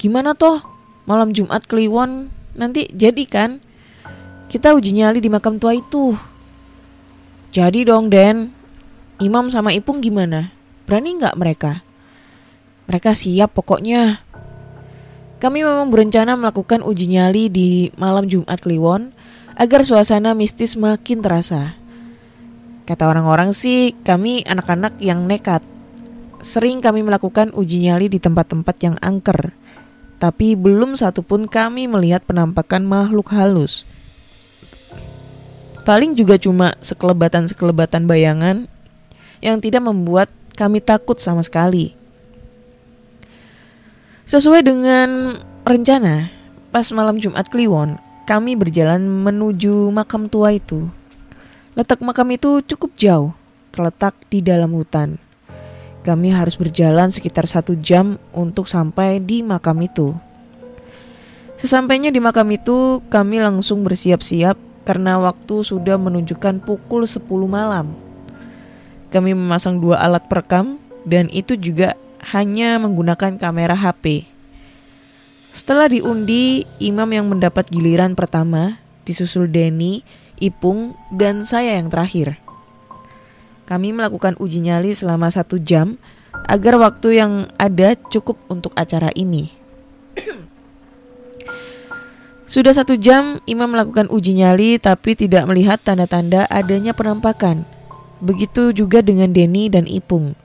Gimana 0.00 0.32
toh 0.32 0.64
malam 1.04 1.36
Jumat 1.36 1.68
Kliwon 1.68 2.32
nanti 2.56 2.88
jadi 2.88 3.24
kan 3.28 3.60
kita 4.48 4.72
uji 4.72 4.96
nyali 4.96 5.20
di 5.20 5.28
makam 5.28 5.60
tua 5.60 5.76
itu. 5.76 6.16
Jadi 7.52 7.84
dong 7.88 8.08
Den, 8.08 8.52
Imam 9.20 9.48
sama 9.48 9.72
Ipung 9.72 10.04
gimana? 10.04 10.52
Berani 10.84 11.16
nggak 11.16 11.36
mereka? 11.40 11.72
Mereka 12.86 13.16
siap 13.16 13.56
pokoknya. 13.56 14.24
Kami 15.36 15.62
memang 15.62 15.92
berencana 15.92 16.32
melakukan 16.34 16.80
uji 16.80 17.12
nyali 17.12 17.52
di 17.52 17.92
malam 18.00 18.24
Jumat 18.24 18.60
Kliwon 18.60 19.12
agar 19.56 19.84
suasana 19.84 20.32
mistis 20.32 20.74
makin 20.76 21.20
terasa. 21.20 21.76
Kata 22.88 23.10
orang-orang 23.10 23.52
sih, 23.52 23.92
kami 24.06 24.46
anak-anak 24.46 24.96
yang 25.02 25.26
nekat. 25.28 25.60
Sering 26.40 26.80
kami 26.80 27.02
melakukan 27.02 27.52
uji 27.52 27.84
nyali 27.84 28.06
di 28.08 28.22
tempat-tempat 28.22 28.76
yang 28.80 28.96
angker 29.02 29.52
tapi 30.16 30.56
belum 30.56 30.96
satupun 30.96 31.48
kami 31.48 31.88
melihat 31.88 32.24
penampakan 32.24 32.88
makhluk 32.88 33.32
halus. 33.36 33.84
Paling 35.86 36.18
juga 36.18 36.40
cuma 36.40 36.74
sekelebatan-sekelebatan 36.82 38.10
bayangan 38.10 38.66
yang 39.38 39.62
tidak 39.62 39.86
membuat 39.86 40.28
kami 40.58 40.82
takut 40.82 41.20
sama 41.20 41.46
sekali. 41.46 41.94
Sesuai 44.26 44.66
dengan 44.66 45.38
rencana, 45.62 46.34
pas 46.74 46.82
malam 46.90 47.14
Jumat 47.14 47.46
Kliwon, 47.46 47.94
kami 48.26 48.58
berjalan 48.58 48.98
menuju 48.98 49.94
makam 49.94 50.26
tua 50.26 50.50
itu. 50.50 50.90
Letak 51.78 52.02
makam 52.02 52.34
itu 52.34 52.58
cukup 52.66 52.90
jauh, 52.98 53.30
terletak 53.70 54.18
di 54.26 54.42
dalam 54.42 54.74
hutan. 54.74 55.22
Kami 56.02 56.34
harus 56.34 56.58
berjalan 56.58 57.14
sekitar 57.14 57.46
satu 57.46 57.78
jam 57.78 58.18
untuk 58.34 58.66
sampai 58.66 59.22
di 59.22 59.46
makam 59.46 59.78
itu. 59.86 60.10
Sesampainya 61.54 62.10
di 62.10 62.18
makam 62.18 62.50
itu, 62.50 63.06
kami 63.06 63.38
langsung 63.38 63.86
bersiap-siap 63.86 64.58
karena 64.82 65.22
waktu 65.22 65.62
sudah 65.62 66.02
menunjukkan 66.02 66.66
pukul 66.66 67.06
10 67.06 67.22
malam. 67.46 67.94
Kami 69.14 69.38
memasang 69.38 69.78
dua 69.78 70.02
alat 70.02 70.26
perekam 70.26 70.82
dan 71.06 71.30
itu 71.30 71.54
juga 71.54 71.94
hanya 72.34 72.78
menggunakan 72.82 73.38
kamera 73.38 73.78
HP. 73.78 74.26
Setelah 75.54 75.88
diundi, 75.88 76.66
imam 76.82 77.08
yang 77.08 77.26
mendapat 77.30 77.70
giliran 77.70 78.12
pertama 78.12 78.82
disusul 79.06 79.46
Denny, 79.48 80.02
Ipung, 80.36 80.98
dan 81.14 81.46
saya 81.46 81.78
yang 81.78 81.88
terakhir. 81.88 82.36
Kami 83.64 83.94
melakukan 83.94 84.36
uji 84.38 84.62
nyali 84.62 84.92
selama 84.92 85.30
satu 85.32 85.58
jam 85.58 85.98
agar 86.46 86.78
waktu 86.78 87.18
yang 87.18 87.32
ada 87.56 87.96
cukup 87.96 88.36
untuk 88.46 88.70
acara 88.76 89.10
ini. 89.16 89.50
Sudah 92.52 92.70
satu 92.70 92.94
jam 92.94 93.42
Imam 93.42 93.74
melakukan 93.74 94.06
uji 94.06 94.38
nyali 94.38 94.78
tapi 94.78 95.18
tidak 95.18 95.50
melihat 95.50 95.82
tanda-tanda 95.82 96.46
adanya 96.46 96.94
penampakan. 96.94 97.66
Begitu 98.22 98.70
juga 98.70 99.02
dengan 99.02 99.34
Denny 99.34 99.66
dan 99.66 99.90
Ipung. 99.90 100.38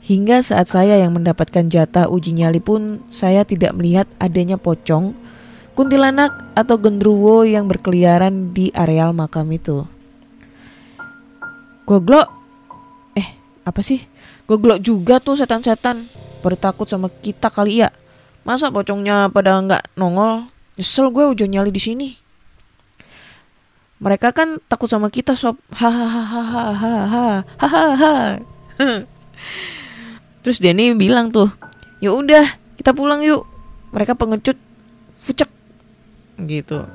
Hingga 0.00 0.40
saat 0.40 0.72
saya 0.72 0.96
yang 0.96 1.12
mendapatkan 1.12 1.68
jatah 1.68 2.08
uji 2.08 2.32
nyali 2.32 2.56
pun 2.56 3.04
saya 3.12 3.44
tidak 3.44 3.76
melihat 3.76 4.08
adanya 4.16 4.56
pocong, 4.56 5.12
kuntilanak 5.76 6.32
atau 6.56 6.80
gendruwo 6.80 7.44
yang 7.44 7.68
berkeliaran 7.68 8.56
di 8.56 8.72
areal 8.72 9.12
makam 9.12 9.44
itu. 9.52 9.84
Goglok, 11.84 12.40
apa 13.64 13.80
sih? 13.84 14.00
Goglok 14.48 14.80
juga 14.80 15.20
tuh 15.20 15.36
setan-setan. 15.36 16.08
Pada 16.40 16.56
takut 16.56 16.88
sama 16.88 17.12
kita 17.12 17.52
kali 17.52 17.84
ya. 17.84 17.92
Masa 18.42 18.72
pocongnya 18.72 19.28
pada 19.28 19.60
nggak 19.60 20.00
nongol? 20.00 20.48
Nyesel 20.80 21.12
gue 21.12 21.28
udah 21.28 21.46
nyali 21.46 21.68
di 21.68 21.78
sini. 21.78 22.08
Mereka 24.00 24.32
kan 24.32 24.56
takut 24.64 24.88
sama 24.88 25.12
kita 25.12 25.36
sob. 25.36 25.60
Hahaha. 25.76 27.44
Terus 30.40 30.58
Denny 30.58 30.96
bilang 30.96 31.28
tuh, 31.28 31.52
ya 32.00 32.16
udah 32.16 32.56
kita 32.80 32.96
pulang 32.96 33.20
yuk. 33.20 33.44
Mereka 33.90 34.14
pengecut, 34.14 34.56
fucek 35.20 35.50
gitu. 36.46 36.86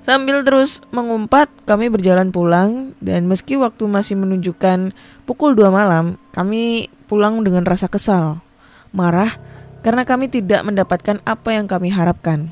Sambil 0.00 0.40
terus 0.42 0.80
mengumpat, 0.90 1.52
kami 1.68 1.92
berjalan 1.92 2.32
pulang 2.32 2.96
dan 3.04 3.28
meski 3.28 3.60
waktu 3.60 3.84
masih 3.84 4.16
menunjukkan 4.16 4.96
pukul 5.28 5.52
2 5.52 5.68
malam, 5.68 6.16
kami 6.32 6.88
pulang 7.04 7.44
dengan 7.44 7.68
rasa 7.68 7.86
kesal, 7.86 8.40
marah 8.96 9.36
karena 9.84 10.08
kami 10.08 10.32
tidak 10.32 10.64
mendapatkan 10.64 11.20
apa 11.28 11.52
yang 11.52 11.68
kami 11.68 11.92
harapkan. 11.92 12.48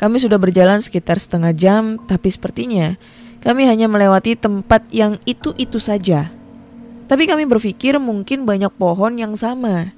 Kami 0.00 0.16
sudah 0.16 0.40
berjalan 0.40 0.80
sekitar 0.80 1.20
setengah 1.20 1.52
jam, 1.52 2.00
tapi 2.08 2.32
sepertinya 2.32 2.96
kami 3.44 3.68
hanya 3.68 3.84
melewati 3.84 4.40
tempat 4.40 4.88
yang 4.88 5.20
itu-itu 5.28 5.76
saja. 5.76 6.32
Tapi 7.10 7.26
kami 7.26 7.42
berpikir 7.42 7.98
mungkin 7.98 8.46
banyak 8.46 8.70
pohon 8.78 9.18
yang 9.18 9.34
sama. 9.34 9.90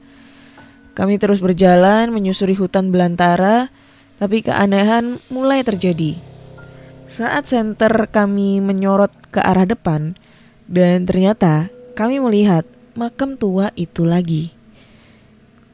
Kami 0.97 1.21
terus 1.21 1.45
berjalan 1.45 2.09
menyusuri 2.09 2.57
hutan 2.57 2.89
belantara 2.89 3.69
tapi 4.17 4.41
keanehan 4.41 5.21
mulai 5.29 5.61
terjadi. 5.61 6.17
Saat 7.05 7.53
senter 7.53 8.09
kami 8.09 8.65
menyorot 8.65 9.13
ke 9.29 9.45
arah 9.45 9.69
depan, 9.69 10.17
dan 10.65 11.05
ternyata 11.05 11.69
kami 11.93 12.17
melihat 12.23 12.65
makam 12.97 13.37
tua 13.37 13.69
itu 13.77 14.09
lagi. 14.09 14.55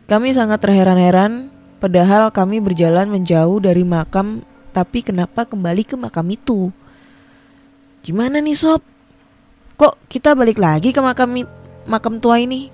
Kami 0.09 0.33
sangat 0.33 0.65
terheran-heran, 0.65 1.53
padahal 1.79 2.33
kami 2.33 2.59
berjalan 2.59 3.13
menjauh 3.13 3.61
dari 3.63 3.85
makam, 3.85 4.43
tapi 4.73 5.05
kenapa 5.05 5.45
kembali 5.45 5.85
ke 5.85 5.95
makam 5.95 6.27
itu? 6.33 6.73
Gimana 8.01 8.41
nih 8.41 8.57
sob? 8.57 8.98
Kok 9.79 10.11
kita 10.11 10.35
balik 10.35 10.59
lagi 10.59 10.91
ke 10.91 10.99
makam 10.99 11.47
makam 11.87 12.19
tua 12.19 12.43
ini? 12.43 12.67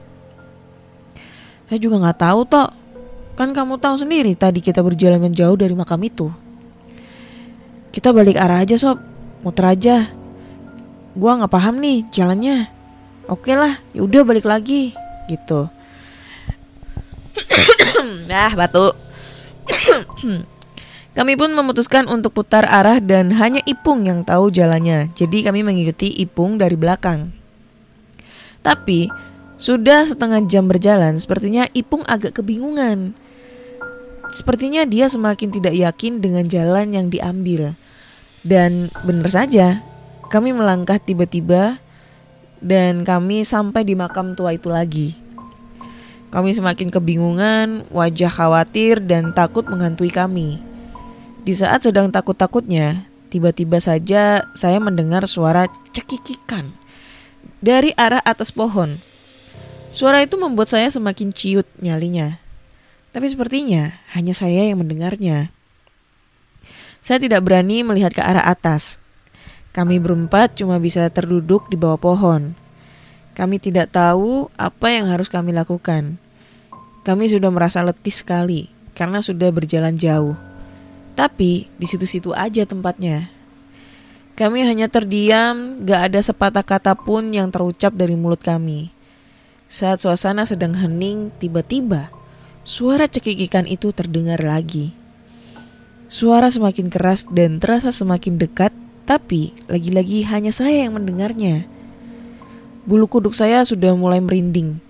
Saya 1.69 1.77
juga 1.77 2.01
nggak 2.01 2.17
tahu 2.17 2.41
toh. 2.49 2.69
Kan 3.37 3.53
kamu 3.53 3.77
tahu 3.77 4.01
sendiri 4.01 4.33
tadi 4.33 4.65
kita 4.65 4.81
berjalan 4.81 5.21
menjauh 5.21 5.53
dari 5.53 5.77
makam 5.77 6.01
itu. 6.01 6.33
Kita 7.93 8.09
balik 8.09 8.41
arah 8.41 8.65
aja 8.65 8.81
sob, 8.81 9.05
muter 9.45 9.69
aja. 9.69 10.09
Gua 11.13 11.37
nggak 11.37 11.53
paham 11.53 11.77
nih 11.85 12.09
jalannya. 12.09 12.73
Oke 13.29 13.53
lah, 13.53 13.85
yaudah 13.93 14.25
balik 14.25 14.49
lagi, 14.49 14.97
gitu. 15.29 15.69
nah, 18.31 18.53
batu. 18.57 18.93
kami 21.15 21.39
pun 21.39 21.55
memutuskan 21.55 22.11
untuk 22.11 22.35
putar 22.35 22.67
arah 22.67 22.99
dan 22.99 23.31
hanya 23.39 23.63
Ipung 23.71 24.03
yang 24.03 24.27
tahu 24.27 24.51
jalannya. 24.51 25.15
Jadi 25.15 25.47
kami 25.47 25.63
mengikuti 25.63 26.11
Ipung 26.11 26.59
dari 26.59 26.75
belakang. 26.75 27.31
Tapi 28.67 29.07
sudah 29.55 30.11
setengah 30.11 30.43
jam 30.51 30.67
berjalan, 30.67 31.15
sepertinya 31.23 31.71
Ipung 31.71 32.03
agak 32.11 32.43
kebingungan. 32.43 33.15
Sepertinya 34.35 34.83
dia 34.83 35.07
semakin 35.07 35.55
tidak 35.55 35.79
yakin 35.79 36.19
dengan 36.19 36.51
jalan 36.51 36.91
yang 36.91 37.07
diambil. 37.07 37.79
Dan 38.43 38.91
benar 39.07 39.31
saja, 39.31 39.87
kami 40.35 40.51
melangkah 40.51 40.99
tiba-tiba 40.99 41.79
dan 42.59 43.07
kami 43.07 43.47
sampai 43.47 43.87
di 43.87 43.95
makam 43.95 44.35
tua 44.35 44.59
itu 44.59 44.67
lagi. 44.67 45.15
Kami 46.35 46.51
semakin 46.51 46.91
kebingungan, 46.91 47.87
wajah 47.95 48.35
khawatir 48.35 48.99
dan 48.99 49.31
takut 49.31 49.71
menghantui 49.71 50.11
kami. 50.11 50.74
Di 51.45 51.53
saat 51.53 51.85
sedang 51.85 52.09
takut-takutnya, 52.09 53.05
tiba-tiba 53.29 53.77
saja 53.77 54.49
saya 54.57 54.81
mendengar 54.81 55.29
suara 55.29 55.69
cekikikan 55.93 56.73
dari 57.61 57.93
arah 58.01 58.25
atas 58.25 58.49
pohon. 58.49 58.97
Suara 59.93 60.25
itu 60.25 60.41
membuat 60.41 60.73
saya 60.73 60.89
semakin 60.89 61.37
ciut 61.37 61.69
nyalinya. 61.85 62.41
Tapi 63.13 63.29
sepertinya 63.29 64.01
hanya 64.17 64.33
saya 64.33 64.73
yang 64.73 64.81
mendengarnya. 64.81 65.53
Saya 67.05 67.21
tidak 67.21 67.45
berani 67.45 67.85
melihat 67.85 68.17
ke 68.17 68.25
arah 68.25 68.49
atas. 68.49 68.97
Kami 69.77 70.01
berempat 70.01 70.57
cuma 70.57 70.81
bisa 70.81 71.05
terduduk 71.13 71.69
di 71.69 71.77
bawah 71.77 72.01
pohon. 72.01 72.57
Kami 73.37 73.61
tidak 73.61 73.93
tahu 73.93 74.49
apa 74.57 74.89
yang 74.89 75.13
harus 75.13 75.29
kami 75.29 75.53
lakukan. 75.53 76.17
Kami 77.05 77.29
sudah 77.29 77.53
merasa 77.53 77.85
letih 77.85 78.17
sekali 78.17 78.73
karena 78.97 79.21
sudah 79.21 79.53
berjalan 79.53 79.93
jauh. 80.01 80.54
Tapi 81.15 81.71
di 81.79 81.87
situ-situ 81.87 82.35
aja 82.35 82.67
tempatnya. 82.67 83.31
Kami 84.35 84.67
hanya 84.67 84.91
terdiam, 84.91 85.79
gak 85.87 86.11
ada 86.11 86.19
sepatah 86.19 86.67
kata 86.67 86.99
pun 86.99 87.31
yang 87.31 87.55
terucap 87.55 87.95
dari 87.95 88.19
mulut 88.19 88.43
kami. 88.43 88.91
Saat 89.71 90.03
suasana 90.03 90.43
sedang 90.43 90.75
hening, 90.75 91.31
tiba-tiba 91.39 92.11
suara 92.67 93.07
cekikikan 93.07 93.71
itu 93.71 93.95
terdengar 93.95 94.43
lagi. 94.43 94.91
Suara 96.11 96.51
semakin 96.51 96.91
keras 96.91 97.31
dan 97.31 97.63
terasa 97.63 97.95
semakin 97.95 98.35
dekat, 98.35 98.75
tapi 99.07 99.55
lagi-lagi 99.71 100.27
hanya 100.27 100.51
saya 100.51 100.83
yang 100.83 100.99
mendengarnya. 100.99 101.71
Bulu 102.85 103.07
kuduk 103.07 103.39
saya 103.39 103.63
sudah 103.63 103.95
mulai 103.95 104.19
merinding. 104.19 104.83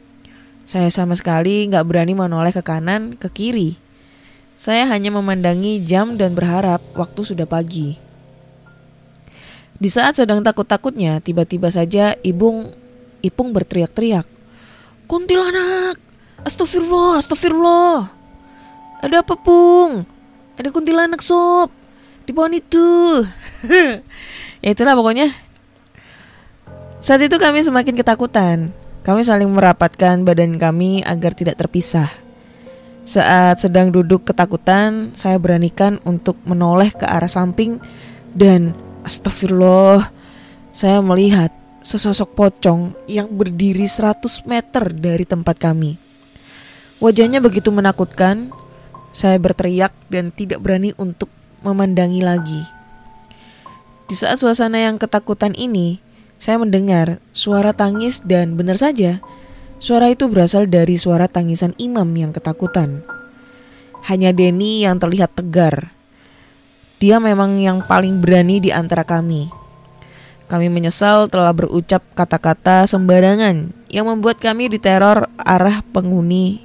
Saya 0.64 0.88
sama 0.88 1.12
sekali 1.14 1.68
nggak 1.68 1.84
berani 1.84 2.16
menoleh 2.16 2.50
ke 2.50 2.64
kanan, 2.64 3.20
ke 3.20 3.28
kiri. 3.28 3.76
Saya 4.54 4.86
hanya 4.86 5.10
memandangi 5.10 5.82
jam 5.82 6.14
dan 6.14 6.38
berharap 6.38 6.78
waktu 6.94 7.20
sudah 7.26 7.44
pagi. 7.44 7.98
Di 9.74 9.90
saat 9.90 10.14
sedang 10.14 10.40
takut-takutnya, 10.40 11.18
tiba-tiba 11.18 11.68
saja 11.68 12.14
Ibung 12.22 12.70
Ipung 13.24 13.56
berteriak-teriak. 13.56 14.28
Kuntilanak! 15.08 15.96
Astagfirullah, 16.44 17.24
astagfirullah. 17.24 18.12
Ada 19.00 19.24
apa, 19.24 19.32
Pung? 19.36 20.04
Ada 20.60 20.68
kuntilanak, 20.68 21.24
sob. 21.24 21.72
Di 22.24 22.32
pohon 22.36 22.52
itu. 22.52 23.24
ya 24.64 24.68
itulah 24.72 24.92
pokoknya. 24.92 25.32
Saat 27.04 27.20
itu 27.24 27.36
kami 27.36 27.60
semakin 27.60 27.96
ketakutan. 27.96 28.72
Kami 29.04 29.20
saling 29.20 29.48
merapatkan 29.52 30.24
badan 30.24 30.56
kami 30.56 31.04
agar 31.04 31.36
tidak 31.36 31.60
terpisah. 31.60 32.23
Saat 33.04 33.60
sedang 33.60 33.92
duduk 33.92 34.24
ketakutan, 34.24 35.12
saya 35.12 35.36
beranikan 35.36 36.00
untuk 36.08 36.40
menoleh 36.48 36.88
ke 36.88 37.04
arah 37.04 37.28
samping 37.28 37.76
dan 38.32 38.72
astagfirullah, 39.04 40.08
saya 40.72 41.04
melihat 41.04 41.52
sesosok 41.84 42.32
pocong 42.32 42.96
yang 43.04 43.28
berdiri 43.28 43.84
100 43.84 44.48
meter 44.48 44.88
dari 44.88 45.28
tempat 45.28 45.60
kami. 45.60 46.00
Wajahnya 46.96 47.44
begitu 47.44 47.68
menakutkan, 47.68 48.48
saya 49.12 49.36
berteriak 49.36 49.92
dan 50.08 50.32
tidak 50.32 50.64
berani 50.64 50.96
untuk 50.96 51.28
memandangi 51.60 52.24
lagi. 52.24 52.64
Di 54.08 54.16
saat 54.16 54.40
suasana 54.40 54.80
yang 54.80 54.96
ketakutan 54.96 55.52
ini, 55.52 56.00
saya 56.40 56.56
mendengar 56.56 57.20
suara 57.36 57.76
tangis 57.76 58.24
dan 58.24 58.56
benar 58.56 58.80
saja, 58.80 59.20
suara 59.78 60.10
itu 60.10 60.26
berasal 60.26 60.66
dari 60.66 60.98
suara 60.98 61.30
tangisan 61.30 61.72
imam 61.78 62.06
yang 62.14 62.30
ketakutan. 62.34 63.06
Hanya 64.04 64.37
Denny 64.37 64.84
yang 64.84 65.00
terlihat 65.00 65.32
tegar. 65.32 65.94
Dia 67.00 67.18
memang 67.18 67.56
yang 67.60 67.80
paling 67.84 68.20
berani 68.20 68.60
di 68.60 68.70
antara 68.70 69.02
kami. 69.02 69.48
Kami 70.44 70.68
menyesal 70.68 71.32
telah 71.32 71.56
berucap 71.56 72.04
kata-kata 72.12 72.84
sembarangan 72.84 73.72
yang 73.88 74.04
membuat 74.06 74.38
kami 74.44 74.68
diteror 74.68 75.32
arah 75.40 75.80
penghuni 75.94 76.60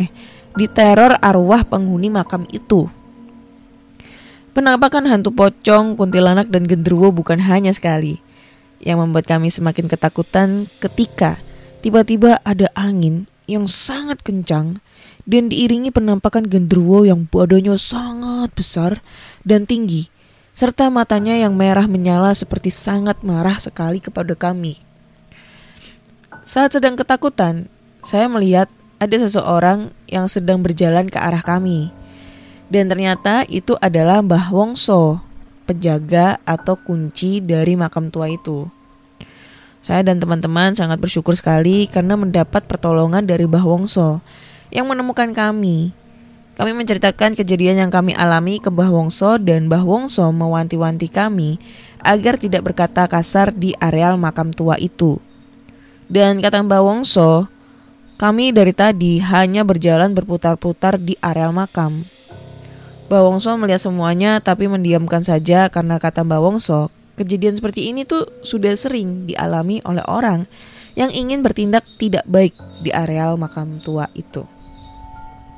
eh 0.00 0.10
diteror 0.58 1.14
arwah 1.22 1.62
penghuni 1.62 2.10
makam 2.10 2.48
itu. 2.50 2.90
Penampakan 4.50 5.06
hantu 5.06 5.30
pocong, 5.30 5.94
kuntilanak 5.94 6.50
dan 6.50 6.66
genderuwo 6.66 7.14
bukan 7.14 7.38
hanya 7.38 7.70
sekali 7.70 8.18
yang 8.82 8.98
membuat 8.98 9.30
kami 9.30 9.46
semakin 9.52 9.86
ketakutan 9.86 10.66
ketika 10.82 11.38
tiba-tiba 11.80 12.40
ada 12.44 12.68
angin 12.76 13.28
yang 13.50 13.66
sangat 13.66 14.22
kencang 14.22 14.78
dan 15.26 15.50
diiringi 15.50 15.90
penampakan 15.90 16.46
genderuwo 16.46 17.04
yang 17.04 17.26
badannya 17.26 17.76
sangat 17.76 18.54
besar 18.54 19.02
dan 19.42 19.66
tinggi 19.66 20.08
serta 20.60 20.92
matanya 20.92 21.40
yang 21.40 21.56
merah 21.56 21.88
menyala 21.88 22.36
seperti 22.36 22.68
sangat 22.68 23.24
marah 23.24 23.56
sekali 23.56 23.96
kepada 23.96 24.36
kami. 24.36 24.76
Saat 26.44 26.76
sedang 26.76 27.00
ketakutan, 27.00 27.64
saya 28.04 28.28
melihat 28.28 28.68
ada 29.00 29.16
seseorang 29.16 29.88
yang 30.04 30.28
sedang 30.28 30.60
berjalan 30.60 31.08
ke 31.08 31.16
arah 31.16 31.40
kami. 31.40 31.88
Dan 32.68 32.92
ternyata 32.92 33.48
itu 33.48 33.74
adalah 33.80 34.20
Mbah 34.20 34.52
Wongso 34.52 35.24
penjaga 35.64 36.36
atau 36.44 36.76
kunci 36.76 37.40
dari 37.40 37.74
makam 37.78 38.12
tua 38.12 38.28
itu. 38.28 38.68
Saya 39.80 40.04
dan 40.04 40.20
teman-teman 40.20 40.76
sangat 40.76 41.00
bersyukur 41.00 41.32
sekali 41.32 41.88
karena 41.88 42.12
mendapat 42.12 42.68
pertolongan 42.68 43.24
dari 43.24 43.48
Mbah 43.48 43.64
Wongso 43.64 44.20
yang 44.68 44.84
menemukan 44.84 45.32
kami. 45.32 45.96
Kami 46.60 46.76
menceritakan 46.76 47.32
kejadian 47.32 47.80
yang 47.80 47.88
kami 47.88 48.12
alami 48.12 48.60
ke 48.60 48.68
Mbah 48.68 48.92
Wongso 48.92 49.40
dan 49.40 49.72
Mbah 49.72 49.80
Wongso 49.80 50.28
mewanti-wanti 50.28 51.08
kami 51.08 51.56
agar 52.04 52.36
tidak 52.36 52.68
berkata 52.68 53.08
kasar 53.08 53.56
di 53.56 53.72
areal 53.80 54.20
makam 54.20 54.52
tua 54.52 54.76
itu. 54.76 55.16
Dan 56.12 56.44
kata 56.44 56.60
Mbah 56.60 56.84
Wongso, 56.84 57.48
kami 58.20 58.52
dari 58.52 58.76
tadi 58.76 59.16
hanya 59.24 59.64
berjalan 59.64 60.12
berputar-putar 60.12 61.00
di 61.00 61.16
areal 61.24 61.56
makam. 61.56 62.04
Mbak 63.08 63.22
Wongso 63.24 63.56
melihat 63.56 63.80
semuanya 63.80 64.44
tapi 64.44 64.68
mendiamkan 64.68 65.24
saja 65.24 65.72
karena 65.72 65.96
kata 65.96 66.20
Mbak 66.20 66.40
Wongso, 66.44 66.92
kejadian 67.20 67.60
seperti 67.60 67.92
ini 67.92 68.08
tuh 68.08 68.24
sudah 68.40 68.72
sering 68.72 69.28
dialami 69.28 69.84
oleh 69.84 70.00
orang 70.08 70.48
yang 70.96 71.12
ingin 71.12 71.44
bertindak 71.44 71.84
tidak 72.00 72.24
baik 72.24 72.56
di 72.80 72.88
areal 72.90 73.36
makam 73.36 73.76
tua 73.84 74.08
itu. 74.16 74.48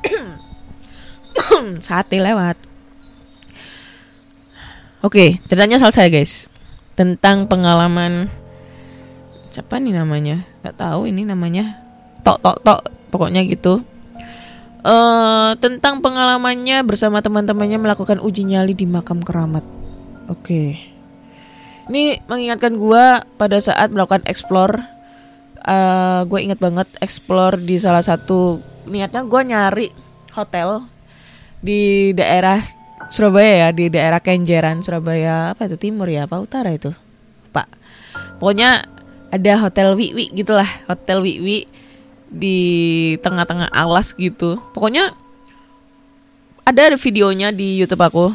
Sate 1.87 2.19
lewat. 2.19 2.59
Oke, 5.03 5.39
ceritanya 5.47 5.79
selesai 5.79 6.11
guys. 6.11 6.51
Tentang 6.99 7.47
pengalaman 7.47 8.29
siapa 9.55 9.79
nih 9.79 9.95
namanya? 9.95 10.45
Gak 10.67 10.77
tahu 10.79 11.09
ini 11.09 11.23
namanya. 11.25 11.81
Tok 12.23 12.39
tok 12.43 12.59
tok, 12.63 12.81
pokoknya 13.11 13.43
gitu 13.47 13.83
uh, 14.87 15.51
tentang 15.59 16.03
pengalamannya 16.03 16.83
bersama 16.87 17.23
teman-temannya 17.23 17.79
melakukan 17.79 18.19
uji 18.21 18.47
nyali 18.47 18.75
di 18.75 18.87
makam 18.87 19.23
keramat. 19.23 19.65
Oke. 20.31 20.43
Okay. 20.43 20.92
Ini 21.91 22.23
mengingatkan 22.31 22.79
gue 22.79 23.05
pada 23.39 23.59
saat 23.59 23.91
melakukan 23.91 24.23
explore. 24.29 24.83
Uh, 25.63 26.27
gue 26.27 26.43
ingat 26.43 26.59
banget 26.59 26.91
explore 26.99 27.55
di 27.55 27.79
salah 27.79 28.03
satu 28.03 28.59
niatnya 28.83 29.23
gue 29.23 29.41
nyari 29.47 29.89
hotel 30.35 30.91
di 31.63 32.11
daerah 32.11 32.59
Surabaya 33.07 33.67
ya 33.67 33.69
di 33.71 33.87
daerah 33.87 34.19
Kenjeran 34.19 34.83
Surabaya 34.83 35.55
apa 35.55 35.71
itu 35.71 35.79
timur 35.79 36.11
ya 36.11 36.27
apa 36.27 36.43
utara 36.43 36.75
itu? 36.75 36.91
Pak 37.55 37.71
pokoknya 38.43 38.83
ada 39.31 39.53
hotel 39.63 39.95
Wiwi 39.95 40.35
gitulah 40.35 40.67
hotel 40.91 41.23
Wiwi 41.23 41.71
di 42.27 42.59
tengah-tengah 43.23 43.71
alas 43.71 44.17
gitu. 44.19 44.59
Pokoknya 44.75 45.15
ada 46.67 46.95
videonya 46.95 47.55
di 47.55 47.79
YouTube 47.79 48.03
aku 48.03 48.35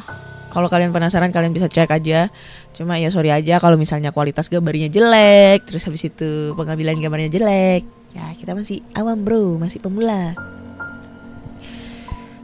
kalau 0.54 0.68
kalian 0.72 0.96
penasaran 0.96 1.30
kalian 1.30 1.52
bisa 1.52 1.68
cek 1.68 1.92
aja. 1.92 2.32
Cuma 2.72 3.02
ya 3.02 3.10
sorry 3.10 3.34
aja 3.34 3.58
kalau 3.58 3.76
misalnya 3.76 4.14
kualitas 4.14 4.48
gambarnya 4.48 4.88
jelek 4.92 5.66
terus 5.66 5.84
habis 5.88 6.06
itu 6.08 6.54
pengambilan 6.56 6.98
gambarnya 6.98 7.30
jelek. 7.30 7.84
Ya 8.16 8.32
kita 8.38 8.54
masih 8.54 8.82
awam 8.96 9.22
bro. 9.22 9.60
Masih 9.60 9.84
pemula. 9.84 10.38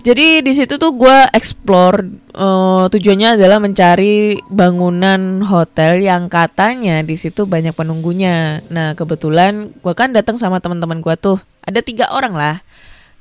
Jadi 0.03 0.43
di 0.43 0.51
situ 0.51 0.75
tuh 0.75 0.91
gue 0.99 1.17
explore 1.31 2.03
uh, 2.35 2.91
tujuannya 2.91 3.39
adalah 3.39 3.63
mencari 3.63 4.35
bangunan 4.51 5.39
hotel 5.47 6.03
yang 6.03 6.27
katanya 6.27 6.99
di 6.99 7.15
situ 7.15 7.47
banyak 7.47 7.71
penunggunya. 7.71 8.59
Nah 8.67 8.99
kebetulan 8.99 9.71
gue 9.71 9.93
kan 9.95 10.11
datang 10.11 10.35
sama 10.35 10.59
teman-teman 10.59 10.99
gue 10.99 11.15
tuh. 11.15 11.39
Ada 11.63 11.79
tiga 11.79 12.11
orang 12.11 12.35
lah, 12.35 12.59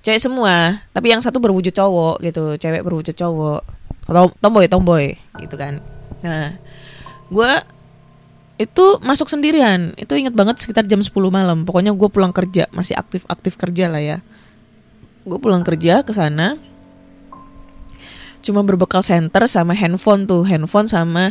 cewek 0.03 0.19
semua. 0.19 0.83
Tapi 0.91 1.15
yang 1.15 1.23
satu 1.23 1.39
berwujud 1.39 1.71
cowok 1.71 2.19
gitu, 2.19 2.59
cewek 2.59 2.83
berwujud 2.83 3.15
cowok, 3.15 3.63
atau 4.07 4.31
tomboy 4.43 4.67
tomboy 4.67 5.15
gitu 5.39 5.55
kan. 5.55 5.79
Nah 6.23 6.57
gue 7.33 7.53
itu 8.61 8.85
masuk 9.03 9.27
sendirian. 9.27 9.97
Itu 9.99 10.15
inget 10.15 10.37
banget 10.37 10.63
sekitar 10.63 10.87
jam 10.87 11.03
10 11.03 11.11
malam. 11.33 11.65
Pokoknya 11.67 11.91
gue 11.95 12.09
pulang 12.13 12.31
kerja 12.31 12.69
masih 12.71 12.95
aktif 12.95 13.27
aktif 13.27 13.59
kerja 13.59 13.91
lah 13.91 14.03
ya. 14.03 14.19
Gue 15.23 15.39
pulang 15.39 15.63
kerja 15.63 16.03
ke 16.03 16.15
sana 16.15 16.59
cuma 18.43 18.67
berbekal 18.67 19.01
center 19.07 19.47
sama 19.47 19.73
handphone 19.73 20.27
tuh 20.27 20.43
handphone 20.43 20.91
sama 20.91 21.31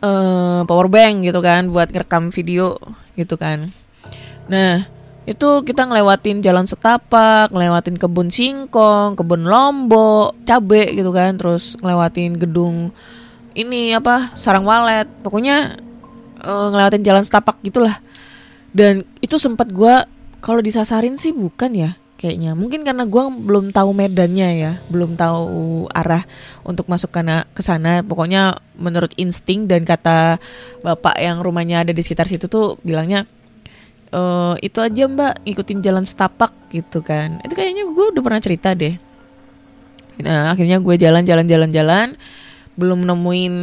uh, 0.00 0.64
power 0.64 0.88
bank 0.88 1.28
gitu 1.28 1.38
kan 1.44 1.68
buat 1.68 1.92
ngerekam 1.92 2.32
video 2.32 2.80
gitu 3.14 3.36
kan 3.36 3.68
nah 4.48 4.88
itu 5.26 5.66
kita 5.66 5.90
ngelewatin 5.90 6.38
jalan 6.38 6.70
setapak 6.70 7.50
ngelewatin 7.50 7.98
kebun 7.98 8.30
singkong 8.30 9.18
kebun 9.18 9.42
lombok 9.42 10.38
cabe 10.46 10.94
gitu 10.94 11.10
kan. 11.10 11.34
Terus 11.34 11.74
ngelewatin 11.82 12.38
gedung 12.38 12.94
ini 13.58 13.90
apa 13.90 14.30
sarang 14.38 14.62
walet. 14.62 15.10
Pokoknya 15.26 15.82
uh, 16.46 16.70
ngelewatin 16.70 17.02
jalan 17.02 17.26
setapak 17.26 17.58
gitulah. 17.66 17.98
Dan 18.70 19.02
itu 19.18 19.34
sempat 19.34 19.66
gue 19.74 20.06
kalau 20.38 20.62
disasarin 20.62 21.18
sih 21.18 21.34
bukan 21.34 21.74
ya 21.74 21.90
kayaknya. 22.22 22.54
Mungkin 22.54 22.86
karena 22.86 23.02
gue 23.02 23.22
belum 23.26 23.74
tahu 23.74 23.90
medannya 23.98 24.48
ya 24.62 24.72
belum 24.86 25.18
tahu 25.18 25.90
arah 25.90 26.22
untuk 26.62 26.86
masuk 26.86 27.10
ke 27.50 27.62
sana. 27.66 28.06
Pokoknya 28.06 28.62
menurut 28.78 29.10
insting 29.18 29.66
dan 29.66 29.82
kata 29.82 30.38
bapak 30.86 31.18
yang 31.18 31.42
rumahnya 31.42 31.82
ada 31.82 31.90
di 31.90 31.98
sekitar 31.98 32.30
situ 32.30 32.46
tuh 32.46 32.78
bilangnya 32.86 33.26
e, 34.10 34.22
itu 34.62 34.78
aja 34.78 35.04
mbak 35.06 35.42
ngikutin 35.46 35.78
jalan 35.82 36.04
setapak 36.04 36.52
gitu 36.70 37.02
kan. 37.02 37.38
Itu 37.42 37.54
kayaknya 37.54 37.88
gue 37.88 38.06
udah 38.14 38.22
pernah 38.22 38.40
cerita 38.42 38.72
deh. 38.72 38.94
Nah 40.22 40.52
akhirnya 40.52 40.80
gue 40.80 40.94
jalan-jalan 40.96 41.46
jalan-jalan 41.46 42.08
belum 42.76 43.08
nemuin 43.08 43.54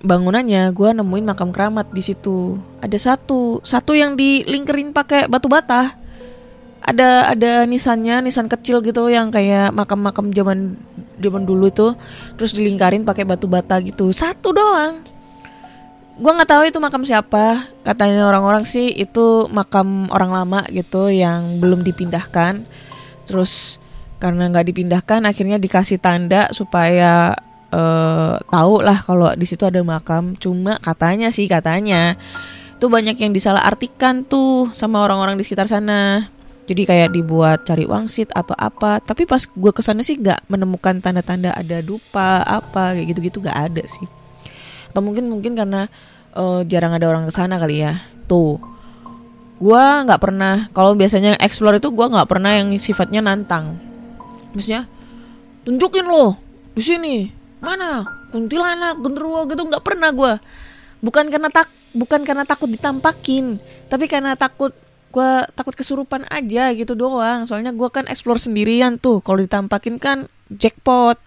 bangunannya 0.00 0.72
gue 0.72 0.90
nemuin 0.96 1.24
makam 1.24 1.52
keramat 1.52 1.92
di 1.92 2.00
situ. 2.00 2.56
Ada 2.80 3.12
satu 3.12 3.60
satu 3.60 3.92
yang 3.92 4.16
dilingkerin 4.16 4.96
pakai 4.96 5.28
batu 5.28 5.52
bata 5.52 6.00
ada 6.84 7.32
ada 7.32 7.64
nisannya 7.64 8.20
nisan 8.20 8.44
kecil 8.44 8.84
gitu 8.84 9.08
yang 9.08 9.32
kayak 9.32 9.72
makam-makam 9.72 10.28
zaman 10.32 10.76
zaman 11.16 11.48
dulu 11.48 11.72
tuh. 11.72 11.92
Terus 12.36 12.52
dilingkarin 12.52 13.08
pakai 13.08 13.24
batu 13.24 13.48
bata 13.48 13.80
gitu. 13.80 14.12
Satu 14.12 14.52
doang 14.52 15.13
gue 16.14 16.30
nggak 16.30 16.50
tahu 16.50 16.62
itu 16.70 16.78
makam 16.78 17.02
siapa. 17.02 17.68
Katanya 17.82 18.30
orang-orang 18.30 18.62
sih 18.62 18.90
itu 18.94 19.50
makam 19.50 20.06
orang 20.14 20.30
lama 20.30 20.60
gitu 20.70 21.10
yang 21.10 21.58
belum 21.58 21.82
dipindahkan. 21.82 22.62
Terus 23.26 23.82
karena 24.22 24.48
nggak 24.48 24.66
dipindahkan 24.70 25.26
akhirnya 25.26 25.58
dikasih 25.58 25.98
tanda 25.98 26.48
supaya 26.54 27.34
uh, 27.74 28.38
tahu 28.46 28.74
lah 28.80 28.98
kalau 29.02 29.34
di 29.34 29.46
situ 29.46 29.66
ada 29.66 29.82
makam. 29.82 30.38
Cuma 30.38 30.78
katanya 30.78 31.34
sih 31.34 31.50
katanya 31.50 32.14
tuh 32.78 32.90
banyak 32.90 33.18
yang 33.18 33.34
disalah 33.34 33.66
artikan 33.66 34.22
tuh 34.22 34.70
sama 34.70 35.02
orang-orang 35.02 35.34
di 35.34 35.42
sekitar 35.42 35.66
sana. 35.66 36.30
Jadi 36.64 36.88
kayak 36.88 37.12
dibuat 37.12 37.68
cari 37.68 37.84
wangsit 37.84 38.32
atau 38.32 38.56
apa. 38.56 39.02
Tapi 39.02 39.28
pas 39.28 39.42
gue 39.44 39.72
ke 39.74 39.82
sana 39.84 40.00
sih 40.00 40.16
nggak 40.16 40.48
menemukan 40.48 41.02
tanda-tanda 41.02 41.52
ada 41.52 41.84
dupa 41.84 42.40
apa 42.46 42.96
kayak 42.96 43.12
gitu-gitu 43.12 43.44
nggak 43.44 43.60
ada 43.68 43.84
sih 43.84 44.23
atau 44.94 45.02
mungkin 45.02 45.26
mungkin 45.26 45.58
karena 45.58 45.90
uh, 46.38 46.62
jarang 46.62 46.94
ada 46.94 47.10
orang 47.10 47.26
ke 47.26 47.34
sana 47.34 47.58
kali 47.58 47.82
ya. 47.82 47.98
Tuh. 48.30 48.62
Gue 49.58 49.82
nggak 50.06 50.22
pernah 50.22 50.70
kalau 50.70 50.94
biasanya 50.94 51.34
explore 51.42 51.82
itu 51.82 51.90
gue 51.90 52.06
nggak 52.06 52.30
pernah 52.30 52.54
yang 52.54 52.70
sifatnya 52.78 53.18
nantang. 53.18 53.74
Maksudnya 54.54 54.86
tunjukin 55.66 56.06
loh 56.06 56.38
di 56.78 56.82
sini. 56.86 57.16
Mana? 57.58 58.06
Kuntilanak 58.30 59.02
genderuwo 59.02 59.50
gitu. 59.50 59.66
Nggak 59.66 59.82
pernah 59.82 60.14
gue 60.14 60.32
bukan 61.02 61.26
karena 61.26 61.50
tak 61.50 61.66
bukan 61.90 62.22
karena 62.22 62.48
takut 62.48 62.70
ditampakin 62.70 63.60
tapi 63.92 64.08
karena 64.08 64.38
takut 64.40 64.72
gue 65.14 65.30
takut 65.54 65.74
kesurupan 65.74 66.22
aja 66.30 66.70
gitu 66.70 66.94
doang. 66.94 67.50
Soalnya 67.50 67.74
gue 67.74 67.90
kan 67.90 68.06
explore 68.06 68.38
sendirian 68.38 69.02
tuh. 69.02 69.18
Kalau 69.26 69.42
ditampakin 69.42 69.98
kan 69.98 70.30
jackpot 70.54 71.18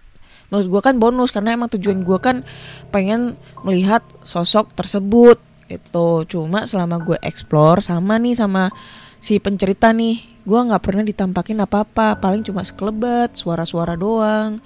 maksud 0.48 0.68
gue 0.72 0.80
kan 0.80 0.96
bonus 0.96 1.32
karena 1.32 1.56
emang 1.56 1.68
tujuan 1.72 2.00
gue 2.04 2.18
kan 2.20 2.46
pengen 2.88 3.36
melihat 3.64 4.00
sosok 4.24 4.72
tersebut 4.72 5.36
itu 5.68 6.08
cuma 6.24 6.64
selama 6.64 6.96
gue 7.04 7.18
explore 7.20 7.84
sama 7.84 8.16
nih 8.16 8.32
sama 8.36 8.72
si 9.20 9.36
pencerita 9.42 9.92
nih 9.92 10.38
gue 10.48 10.56
nggak 10.56 10.80
pernah 10.80 11.04
ditampakin 11.04 11.60
apa 11.60 11.84
apa 11.84 12.16
paling 12.16 12.40
cuma 12.40 12.64
sekelebat 12.64 13.36
suara-suara 13.36 14.00
doang. 14.00 14.56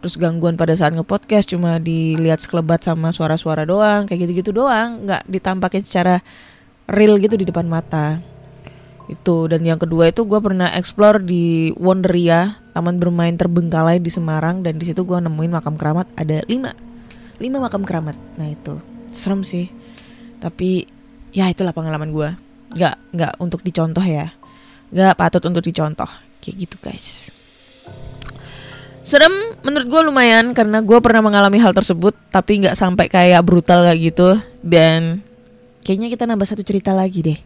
Terus 0.00 0.16
gangguan 0.16 0.56
pada 0.56 0.72
saat 0.72 0.96
ngepodcast 0.96 1.52
cuma 1.52 1.76
dilihat 1.76 2.40
sekelebat 2.40 2.84
sama 2.84 3.12
suara-suara 3.12 3.68
doang 3.68 4.08
kayak 4.08 4.24
gitu-gitu 4.24 4.56
doang. 4.56 5.04
Nggak 5.04 5.28
ditampakin 5.28 5.82
secara 5.84 6.24
real 6.88 7.20
gitu 7.20 7.36
di 7.36 7.44
depan 7.44 7.68
mata. 7.68 8.24
Itu 9.12 9.44
dan 9.52 9.60
yang 9.60 9.76
kedua 9.76 10.08
itu 10.08 10.24
gue 10.24 10.40
pernah 10.40 10.72
explore 10.72 11.20
di 11.20 11.68
Wonderia 11.76 12.56
taman 12.76 13.00
bermain 13.00 13.32
terbengkalai 13.32 13.96
di 13.96 14.12
Semarang 14.12 14.60
dan 14.60 14.76
di 14.76 14.84
situ 14.84 15.00
gue 15.00 15.16
nemuin 15.16 15.48
makam 15.48 15.80
keramat 15.80 16.12
ada 16.12 16.44
lima. 16.44 16.76
Lima 17.40 17.64
makam 17.64 17.88
keramat. 17.88 18.12
Nah 18.36 18.52
itu. 18.52 18.76
Serem 19.08 19.40
sih. 19.40 19.72
Tapi 20.36 20.84
ya 21.32 21.48
itulah 21.48 21.72
pengalaman 21.72 22.12
gue 22.12 22.28
nggak 22.76 23.16
nggak 23.16 23.32
untuk 23.40 23.64
dicontoh 23.64 24.04
ya. 24.04 24.28
Nggak 24.92 25.16
patut 25.16 25.40
untuk 25.48 25.64
dicontoh. 25.64 26.08
Kayak 26.44 26.68
gitu 26.68 26.76
guys. 26.84 27.32
Serem 29.00 29.32
menurut 29.64 29.88
gue 29.88 30.00
lumayan 30.12 30.52
karena 30.52 30.84
gue 30.84 31.00
pernah 31.00 31.24
mengalami 31.24 31.56
hal 31.56 31.72
tersebut 31.72 32.12
tapi 32.28 32.60
nggak 32.60 32.76
sampai 32.76 33.08
kayak 33.08 33.40
brutal 33.40 33.88
kayak 33.88 34.12
gitu. 34.12 34.36
Dan 34.60 35.24
kayaknya 35.80 36.12
kita 36.12 36.28
nambah 36.28 36.44
satu 36.44 36.60
cerita 36.60 36.92
lagi 36.92 37.24
deh. 37.24 37.38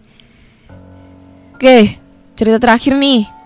Oke, 1.54 2.02
cerita 2.34 2.58
terakhir 2.58 2.98
nih. 2.98 3.39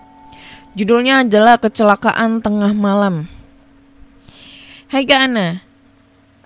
Judulnya 0.75 1.23
adalah 1.23 1.55
Kecelakaan 1.55 2.43
Tengah 2.43 2.75
Malam. 2.75 3.31
Hai 4.91 5.07
Kak 5.07 5.31
Ana, 5.31 5.63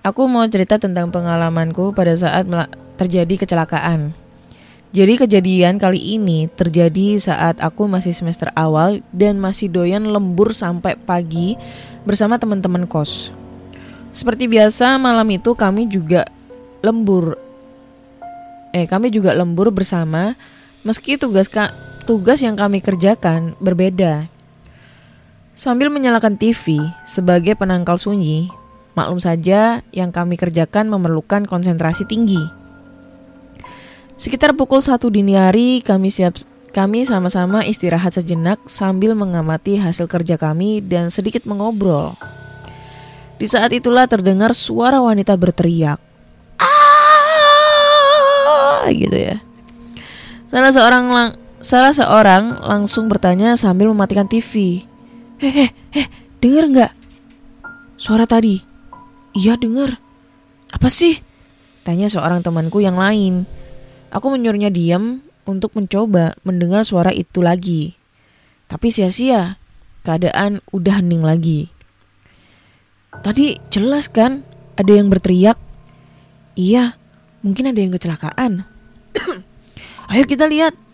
aku 0.06 0.30
mau 0.30 0.46
cerita 0.46 0.78
tentang 0.78 1.10
pengalamanku 1.10 1.90
pada 1.90 2.14
saat 2.14 2.46
terjadi 2.94 3.42
kecelakaan. 3.42 4.14
Jadi 4.94 5.18
kejadian 5.18 5.82
kali 5.82 6.14
ini 6.14 6.46
terjadi 6.46 7.18
saat 7.18 7.58
aku 7.58 7.90
masih 7.90 8.14
semester 8.14 8.54
awal 8.54 9.02
dan 9.10 9.42
masih 9.42 9.66
doyan 9.66 10.06
lembur 10.06 10.54
sampai 10.54 10.94
pagi 10.94 11.58
bersama 12.06 12.38
teman-teman 12.38 12.86
kos. 12.86 13.34
Seperti 14.14 14.46
biasa 14.46 14.94
malam 15.02 15.26
itu 15.26 15.58
kami 15.58 15.90
juga 15.90 16.30
lembur 16.86 17.34
eh 18.70 18.86
kami 18.86 19.10
juga 19.10 19.34
lembur 19.34 19.74
bersama 19.74 20.38
Meski 20.80 21.20
tugas 21.20 21.44
ka 21.44 21.74
tugas 22.10 22.42
yang 22.42 22.58
kami 22.58 22.82
kerjakan 22.82 23.54
berbeda. 23.62 24.26
Sambil 25.54 25.94
menyalakan 25.94 26.34
TV 26.34 26.82
sebagai 27.06 27.54
penangkal 27.54 28.02
sunyi, 28.02 28.50
maklum 28.98 29.22
saja 29.22 29.86
yang 29.94 30.10
kami 30.10 30.34
kerjakan 30.34 30.90
memerlukan 30.90 31.46
konsentrasi 31.46 32.02
tinggi. 32.10 32.42
Sekitar 34.18 34.58
pukul 34.58 34.82
satu 34.82 35.06
dini 35.06 35.38
hari 35.38 35.86
kami 35.86 36.10
siap 36.10 36.34
kami 36.74 37.06
sama-sama 37.06 37.62
istirahat 37.62 38.18
sejenak 38.18 38.58
sambil 38.66 39.14
mengamati 39.14 39.78
hasil 39.78 40.10
kerja 40.10 40.34
kami 40.34 40.82
dan 40.82 41.14
sedikit 41.14 41.46
mengobrol. 41.46 42.18
Di 43.38 43.46
saat 43.46 43.70
itulah 43.70 44.10
terdengar 44.10 44.50
suara 44.58 44.98
wanita 44.98 45.38
berteriak. 45.38 46.02
Ah, 46.58 48.82
gitu 48.90 49.14
ya. 49.14 49.38
Salah 50.50 50.74
seorang 50.74 51.06
lang 51.14 51.30
salah 51.60 51.92
seorang 51.92 52.58
langsung 52.64 53.06
bertanya 53.06 53.54
sambil 53.54 53.92
mematikan 53.92 54.26
TV. 54.26 54.84
Eh, 55.40 55.68
eh, 55.68 55.70
eh, 55.96 56.06
denger 56.40 56.64
nggak? 56.72 56.92
Suara 58.00 58.24
tadi. 58.24 58.60
Iya 59.36 59.60
denger. 59.60 59.96
Apa 60.72 60.88
sih? 60.88 61.20
Tanya 61.84 62.08
seorang 62.08 62.40
temanku 62.40 62.80
yang 62.80 62.96
lain. 62.96 63.44
Aku 64.10 64.32
menyuruhnya 64.32 64.72
diam 64.72 65.22
untuk 65.44 65.76
mencoba 65.76 66.34
mendengar 66.42 66.82
suara 66.82 67.12
itu 67.12 67.44
lagi. 67.44 67.94
Tapi 68.66 68.88
sia-sia. 68.90 69.60
Keadaan 70.00 70.64
udah 70.72 71.04
hening 71.04 71.20
lagi. 71.20 71.68
Tadi 73.20 73.60
jelas 73.68 74.08
kan 74.08 74.48
ada 74.80 74.92
yang 74.96 75.12
berteriak. 75.12 75.60
Iya, 76.56 76.96
mungkin 77.44 77.68
ada 77.68 77.80
yang 77.84 77.92
kecelakaan. 77.92 78.64
Ayo 80.10 80.24
kita 80.24 80.48
lihat. 80.48 80.89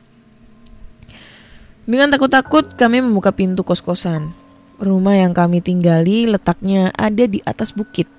Dengan 1.86 2.10
takut-takut 2.10 2.74
kami 2.74 2.98
membuka 2.98 3.30
pintu 3.30 3.62
kos-kosan. 3.62 4.34
Rumah 4.82 5.22
yang 5.22 5.30
kami 5.30 5.62
tinggali 5.62 6.26
letaknya 6.26 6.90
ada 6.98 7.30
di 7.30 7.38
atas 7.46 7.70
bukit. 7.70 8.10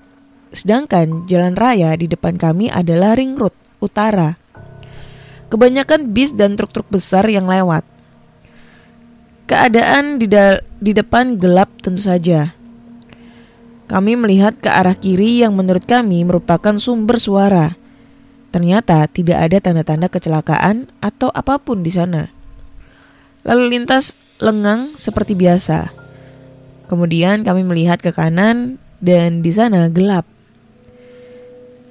Sedangkan 0.55 1.27
jalan 1.27 1.51
raya 1.59 1.91
di 1.99 2.07
depan 2.07 2.39
kami 2.39 2.71
adalah 2.71 3.19
ring 3.19 3.35
road 3.35 3.51
utara. 3.83 4.39
Kebanyakan 5.51 6.15
bis 6.15 6.31
dan 6.31 6.55
truk-truk 6.55 6.87
besar 6.87 7.27
yang 7.27 7.51
lewat. 7.51 7.83
Keadaan 9.51 10.15
di, 10.15 10.31
di 10.79 10.91
depan 10.95 11.35
gelap 11.35 11.67
tentu 11.83 12.07
saja. 12.07 12.55
Kami 13.91 14.15
melihat 14.15 14.55
ke 14.63 14.71
arah 14.71 14.95
kiri 14.95 15.43
yang 15.43 15.55
menurut 15.59 15.83
kami 15.83 16.23
merupakan 16.23 16.79
sumber 16.79 17.19
suara. 17.19 17.75
Ternyata 18.55 19.03
tidak 19.11 19.43
ada 19.43 19.59
tanda-tanda 19.59 20.07
kecelakaan 20.07 20.87
atau 21.03 21.27
apa 21.35 21.59
pun 21.59 21.83
di 21.83 21.91
sana. 21.91 22.36
Lalu 23.47 23.79
lintas 23.79 24.13
lengang 24.43 24.93
seperti 24.99 25.33
biasa. 25.33 25.89
Kemudian 26.91 27.47
kami 27.47 27.63
melihat 27.63 28.03
ke 28.03 28.11
kanan 28.11 28.75
dan 28.99 29.39
di 29.39 29.51
sana 29.55 29.87
gelap. 29.87 30.27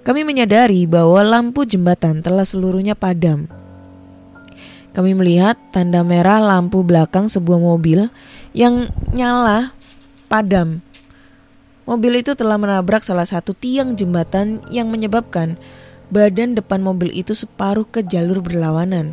Kami 0.06 0.22
menyadari 0.22 0.86
bahwa 0.86 1.24
lampu 1.24 1.66
jembatan 1.66 2.22
telah 2.22 2.46
seluruhnya 2.46 2.94
padam. 2.94 3.50
Kami 4.94 5.12
melihat 5.12 5.58
tanda 5.74 6.00
merah 6.06 6.38
lampu 6.40 6.80
belakang 6.80 7.28
sebuah 7.28 7.58
mobil 7.58 8.08
yang 8.56 8.88
nyala 9.12 9.74
padam. 10.30 10.80
Mobil 11.84 12.24
itu 12.24 12.32
telah 12.32 12.56
menabrak 12.56 13.04
salah 13.04 13.26
satu 13.26 13.52
tiang 13.52 13.98
jembatan 13.98 14.62
yang 14.72 14.88
menyebabkan 14.88 15.58
badan 16.08 16.54
depan 16.54 16.80
mobil 16.80 17.10
itu 17.12 17.34
separuh 17.34 17.84
ke 17.86 18.02
jalur 18.06 18.40
berlawanan. 18.40 19.12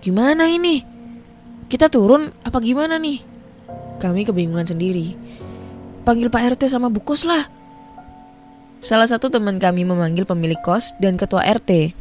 Gimana 0.00 0.48
ini? 0.48 0.97
Kita 1.68 1.92
turun 1.92 2.32
apa 2.48 2.58
gimana 2.64 2.96
nih? 2.96 3.20
Kami 4.00 4.24
kebingungan 4.24 4.64
sendiri. 4.64 5.12
Panggil 6.08 6.32
Pak 6.32 6.56
RT 6.56 6.72
sama 6.72 6.88
Bu 6.88 7.04
Kos 7.04 7.28
lah. 7.28 7.44
Salah 8.80 9.04
satu 9.04 9.28
teman 9.28 9.60
kami 9.60 9.84
memanggil 9.84 10.24
pemilik 10.24 10.56
kos 10.64 10.94
dan 11.02 11.20
ketua 11.20 11.44
RT. 11.44 11.92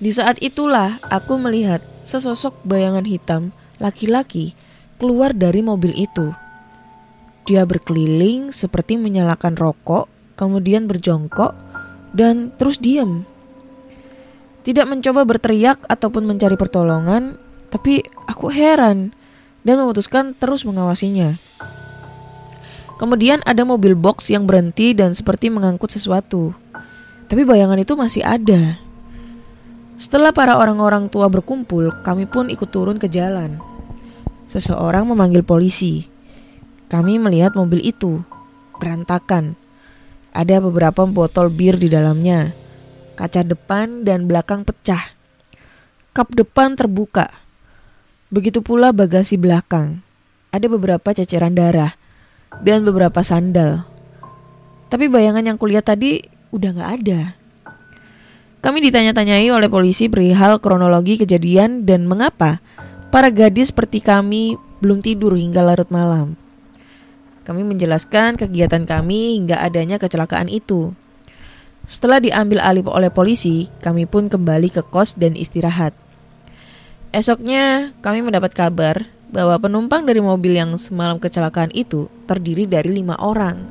Di 0.00 0.10
saat 0.10 0.40
itulah 0.42 0.98
aku 1.06 1.36
melihat 1.38 1.84
sesosok 2.02 2.66
bayangan 2.66 3.04
hitam 3.06 3.54
laki-laki 3.78 4.56
keluar 4.96 5.36
dari 5.36 5.60
mobil 5.60 5.92
itu. 5.94 6.32
Dia 7.44 7.68
berkeliling 7.68 8.50
seperti 8.50 8.96
menyalakan 8.96 9.54
rokok, 9.54 10.08
kemudian 10.40 10.88
berjongkok 10.88 11.52
dan 12.16 12.50
terus 12.56 12.80
diam. 12.80 13.28
Tidak 14.64 14.88
mencoba 14.88 15.28
berteriak 15.28 15.84
ataupun 15.84 16.24
mencari 16.24 16.56
pertolongan, 16.56 17.36
tapi 17.74 18.06
aku 18.30 18.54
heran 18.54 19.10
dan 19.66 19.82
memutuskan 19.82 20.30
terus 20.38 20.62
mengawasinya. 20.62 21.34
Kemudian 22.94 23.42
ada 23.42 23.66
mobil 23.66 23.98
box 23.98 24.30
yang 24.30 24.46
berhenti 24.46 24.94
dan 24.94 25.10
seperti 25.18 25.50
mengangkut 25.50 25.90
sesuatu. 25.90 26.54
Tapi 27.26 27.42
bayangan 27.42 27.82
itu 27.82 27.98
masih 27.98 28.22
ada. 28.22 28.78
Setelah 29.98 30.30
para 30.30 30.54
orang-orang 30.54 31.10
tua 31.10 31.26
berkumpul, 31.26 31.90
kami 32.06 32.30
pun 32.30 32.46
ikut 32.46 32.70
turun 32.70 33.02
ke 33.02 33.10
jalan. 33.10 33.58
Seseorang 34.46 35.10
memanggil 35.10 35.42
polisi. 35.42 36.06
Kami 36.86 37.18
melihat 37.18 37.58
mobil 37.58 37.82
itu 37.82 38.22
berantakan. 38.78 39.58
Ada 40.30 40.62
beberapa 40.62 41.02
botol 41.10 41.50
bir 41.50 41.74
di 41.74 41.90
dalamnya. 41.90 42.54
Kaca 43.18 43.42
depan 43.42 44.06
dan 44.06 44.30
belakang 44.30 44.62
pecah. 44.62 45.10
Kap 46.14 46.30
depan 46.30 46.78
terbuka. 46.78 47.43
Begitu 48.34 48.66
pula 48.66 48.90
bagasi 48.90 49.38
belakang. 49.38 50.02
Ada 50.50 50.66
beberapa 50.66 51.14
ceceran 51.14 51.54
darah 51.54 51.94
dan 52.66 52.82
beberapa 52.82 53.22
sandal. 53.22 53.86
Tapi 54.90 55.06
bayangan 55.06 55.46
yang 55.46 55.54
kulihat 55.54 55.86
tadi 55.86 56.18
udah 56.50 56.70
gak 56.74 56.90
ada. 56.98 57.20
Kami 58.58 58.82
ditanya-tanyai 58.90 59.54
oleh 59.54 59.70
polisi 59.70 60.10
perihal 60.10 60.58
kronologi 60.58 61.14
kejadian 61.14 61.86
dan 61.86 62.10
mengapa 62.10 62.58
para 63.14 63.30
gadis 63.30 63.70
seperti 63.70 64.02
kami 64.02 64.58
belum 64.82 64.98
tidur 64.98 65.38
hingga 65.38 65.62
larut 65.62 65.86
malam. 65.94 66.34
Kami 67.46 67.62
menjelaskan 67.62 68.34
kegiatan 68.34 68.82
kami 68.82 69.38
hingga 69.38 69.62
adanya 69.62 70.02
kecelakaan 70.02 70.50
itu. 70.50 70.90
Setelah 71.86 72.18
diambil 72.18 72.58
alih 72.66 72.82
oleh 72.90 73.14
polisi, 73.14 73.70
kami 73.78 74.10
pun 74.10 74.26
kembali 74.26 74.74
ke 74.74 74.82
kos 74.82 75.14
dan 75.14 75.38
istirahat. 75.38 75.94
Esoknya, 77.14 77.94
kami 78.02 78.26
mendapat 78.26 78.58
kabar 78.58 79.06
bahwa 79.30 79.54
penumpang 79.62 80.02
dari 80.02 80.18
mobil 80.18 80.58
yang 80.58 80.74
semalam 80.74 81.22
kecelakaan 81.22 81.70
itu 81.70 82.10
terdiri 82.26 82.66
dari 82.66 82.90
lima 82.90 83.14
orang, 83.22 83.70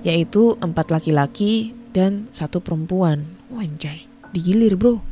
yaitu 0.00 0.56
empat 0.56 0.88
laki-laki 0.88 1.76
dan 1.92 2.32
satu 2.32 2.64
perempuan. 2.64 3.28
Wanjay 3.52 4.08
digilir 4.32 4.80
bro. 4.80 5.04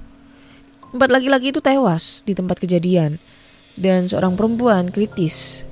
Empat 0.96 1.12
laki-laki 1.12 1.52
itu 1.52 1.60
tewas 1.60 2.24
di 2.24 2.32
tempat 2.32 2.56
kejadian 2.56 3.20
dan 3.76 4.08
seorang 4.08 4.40
perempuan 4.40 4.88
kritis. 4.88 5.68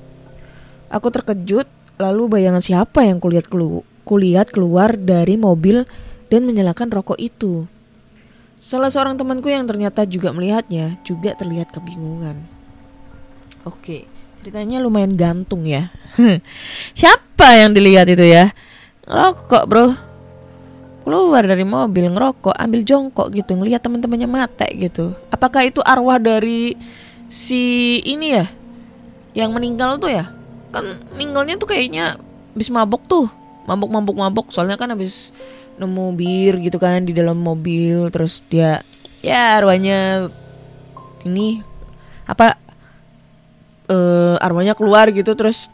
Aku 0.92 1.08
terkejut 1.08 1.64
lalu 1.96 2.28
bayangan 2.28 2.60
siapa 2.60 3.08
yang 3.08 3.16
kulihat, 3.16 3.48
kelu 3.48 3.80
kulihat 4.04 4.52
keluar 4.52 4.92
dari 5.00 5.40
mobil 5.40 5.88
dan 6.28 6.44
menyalakan 6.44 6.92
rokok 6.92 7.16
itu. 7.16 7.64
Salah 8.64 8.88
seorang 8.88 9.20
temanku 9.20 9.52
yang 9.52 9.68
ternyata 9.68 10.08
juga 10.08 10.32
melihatnya 10.32 10.96
juga 11.04 11.36
terlihat 11.36 11.68
kebingungan. 11.68 12.40
Oke, 13.68 14.08
ceritanya 14.40 14.80
lumayan 14.80 15.12
gantung 15.12 15.68
ya. 15.68 15.92
Siapa 16.96 17.60
yang 17.60 17.76
dilihat 17.76 18.08
itu 18.08 18.24
ya? 18.24 18.56
Rokok 19.04 19.64
bro 19.68 19.92
keluar 21.04 21.44
dari 21.44 21.68
mobil 21.68 22.08
ngerokok 22.08 22.56
ambil 22.56 22.80
jongkok 22.80 23.28
gitu 23.36 23.52
ngelihat 23.52 23.84
teman-temannya 23.84 24.24
mate 24.24 24.64
gitu 24.72 25.12
apakah 25.28 25.68
itu 25.68 25.84
arwah 25.84 26.16
dari 26.16 26.80
si 27.28 28.00
ini 28.08 28.40
ya 28.40 28.48
yang 29.36 29.52
meninggal 29.52 30.00
tuh 30.00 30.08
ya 30.08 30.32
kan 30.72 31.04
meninggalnya 31.12 31.60
tuh 31.60 31.68
kayaknya 31.68 32.16
habis 32.56 32.72
mabok 32.72 33.04
tuh 33.04 33.28
mabok 33.68 33.92
mabok 33.92 34.16
mabok 34.16 34.46
soalnya 34.48 34.80
kan 34.80 34.96
habis 34.96 35.28
nemu 35.74 36.06
bir 36.14 36.62
gitu 36.62 36.78
kan 36.78 37.02
di 37.02 37.10
dalam 37.10 37.40
mobil 37.40 38.08
terus 38.14 38.46
dia 38.46 38.80
ya 39.24 39.58
arwahnya 39.58 40.30
ini 41.26 41.64
apa 42.28 42.56
uh, 43.88 44.36
arwahnya 44.40 44.76
keluar 44.76 45.10
gitu 45.10 45.34
terus 45.34 45.68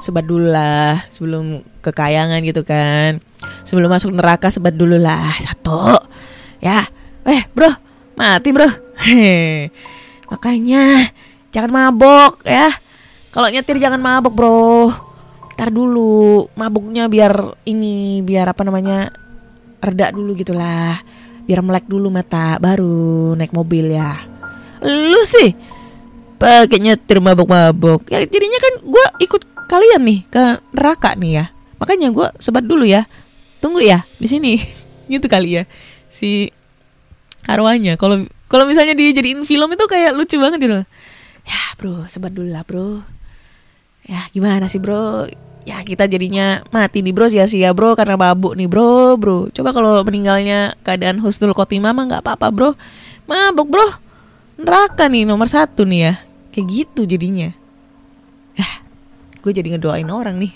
sebat 0.00 0.24
dulu 0.24 0.48
lah 0.48 1.04
sebelum 1.12 1.60
kekayangan 1.84 2.40
gitu 2.42 2.64
kan. 2.64 3.20
Sebelum 3.68 3.92
masuk 3.92 4.10
neraka 4.16 4.48
sebat 4.48 4.74
dulu 4.74 4.96
lah 4.96 5.30
satu 5.44 5.94
ya. 6.58 6.88
Eh 7.28 7.44
bro 7.52 7.70
mati 8.16 8.50
bro. 8.50 8.66
Makanya 10.32 11.12
jangan 11.52 11.70
mabok 11.70 12.42
ya. 12.48 12.72
Kalau 13.30 13.46
nyetir 13.52 13.78
jangan 13.78 14.00
mabok 14.00 14.32
bro 14.34 15.09
ntar 15.60 15.68
dulu 15.68 16.48
mabuknya 16.56 17.04
biar 17.12 17.60
ini 17.68 18.24
biar 18.24 18.48
apa 18.48 18.64
namanya 18.64 19.12
reda 19.84 20.08
dulu 20.08 20.32
gitulah 20.32 20.96
biar 21.44 21.60
melek 21.60 21.84
dulu 21.84 22.08
mata 22.08 22.56
baru 22.56 23.36
naik 23.36 23.52
mobil 23.52 23.92
ya 23.92 24.24
lu 24.80 25.20
sih 25.28 25.52
pakai 26.40 26.80
nyetir 26.80 27.20
mabok-mabok 27.20 28.08
ya 28.08 28.24
jadinya 28.24 28.56
kan 28.56 28.74
gue 28.88 29.04
ikut 29.28 29.50
kalian 29.70 30.02
nih 30.02 30.20
ke 30.26 30.44
neraka 30.74 31.14
nih 31.14 31.32
ya. 31.38 31.44
Makanya 31.78 32.10
gue 32.10 32.26
sebat 32.42 32.66
dulu 32.66 32.82
ya. 32.82 33.06
Tunggu 33.62 33.78
ya 33.78 34.02
di 34.18 34.26
sini. 34.26 34.58
gitu 35.12 35.30
kali 35.30 35.62
ya 35.62 35.64
si 36.10 36.50
arwahnya. 37.46 37.94
Kalau 37.94 38.26
kalau 38.50 38.66
misalnya 38.66 38.98
dia 38.98 39.14
jadiin 39.14 39.46
film 39.46 39.70
itu 39.70 39.86
kayak 39.86 40.18
lucu 40.18 40.42
banget 40.42 40.58
gitu. 40.58 40.74
Ya 41.46 41.62
bro, 41.78 42.10
sebat 42.10 42.34
dulu 42.34 42.50
lah 42.50 42.66
bro. 42.66 43.06
Ya 44.10 44.26
gimana 44.34 44.66
sih 44.66 44.82
bro? 44.82 45.30
Ya 45.68 45.84
kita 45.84 46.08
jadinya 46.08 46.64
mati 46.72 47.04
nih 47.04 47.12
bro 47.12 47.28
sia-sia 47.28 47.76
bro 47.76 47.92
karena 47.92 48.16
mabuk 48.16 48.56
nih 48.56 48.68
bro 48.68 49.16
bro. 49.20 49.52
Coba 49.52 49.76
kalau 49.76 50.00
meninggalnya 50.06 50.74
keadaan 50.80 51.20
husnul 51.20 51.52
khotimah 51.52 51.92
mah 51.92 52.04
nggak 52.08 52.22
apa-apa 52.24 52.48
bro. 52.48 52.70
Mabuk 53.28 53.68
bro. 53.68 53.88
Neraka 54.60 55.08
nih 55.08 55.28
nomor 55.28 55.48
satu 55.48 55.84
nih 55.84 56.00
ya. 56.00 56.14
Kayak 56.50 56.66
gitu 56.68 57.04
jadinya. 57.04 57.52
Ya 58.56 58.90
gue 59.40 59.52
jadi 59.56 59.68
ngedoain 59.76 60.08
orang 60.12 60.36
nih 60.36 60.52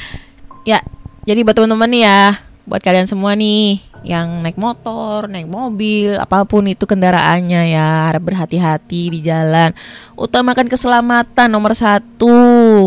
ya 0.70 0.80
jadi 1.28 1.44
buat 1.44 1.56
teman-teman 1.56 1.88
nih 1.92 2.02
ya 2.08 2.22
buat 2.66 2.82
kalian 2.82 3.06
semua 3.06 3.38
nih 3.38 3.78
yang 4.06 4.38
naik 4.38 4.54
motor, 4.54 5.26
naik 5.26 5.50
mobil, 5.50 6.14
apa 6.14 6.46
pun 6.46 6.62
itu 6.70 6.86
kendaraannya 6.86 7.74
ya 7.74 8.06
harap 8.06 8.22
berhati-hati 8.22 9.10
di 9.10 9.18
jalan. 9.18 9.74
Utamakan 10.14 10.70
keselamatan 10.70 11.50
nomor 11.50 11.74
satu, 11.74 12.30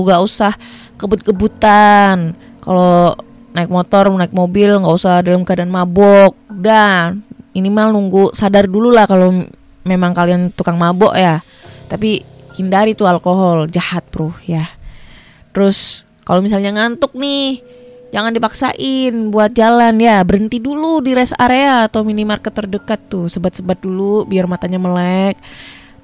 gak 0.07 0.23
usah 0.23 0.55
kebut-kebutan. 0.99 2.35
Kalau 2.59 3.15
naik 3.55 3.71
motor, 3.71 4.11
naik 4.11 4.35
mobil 4.35 4.75
nggak 4.75 4.95
usah 4.99 5.23
dalam 5.23 5.47
keadaan 5.47 5.71
mabok. 5.71 6.35
Dan 6.51 7.23
minimal 7.55 7.95
nunggu 7.95 8.23
sadar 8.35 8.67
dulu 8.67 8.91
lah 8.91 9.07
kalau 9.07 9.47
memang 9.87 10.11
kalian 10.11 10.51
tukang 10.51 10.75
mabok 10.75 11.15
ya. 11.15 11.39
Tapi 11.87 12.21
hindari 12.59 12.93
tuh 12.93 13.07
alkohol, 13.07 13.65
jahat 13.71 14.03
bro 14.11 14.35
ya. 14.43 14.67
Terus 15.55 16.03
kalau 16.27 16.45
misalnya 16.45 16.75
ngantuk 16.75 17.15
nih, 17.17 17.63
jangan 18.13 18.35
dipaksain 18.35 19.33
buat 19.33 19.55
jalan 19.55 19.97
ya. 19.97 20.21
Berhenti 20.21 20.61
dulu 20.61 21.01
di 21.01 21.17
rest 21.17 21.33
area 21.39 21.89
atau 21.89 22.05
minimarket 22.05 22.53
terdekat 22.53 22.99
tuh, 23.09 23.25
sebat-sebat 23.31 23.81
dulu 23.81 24.29
biar 24.29 24.45
matanya 24.45 24.77
melek. 24.77 25.39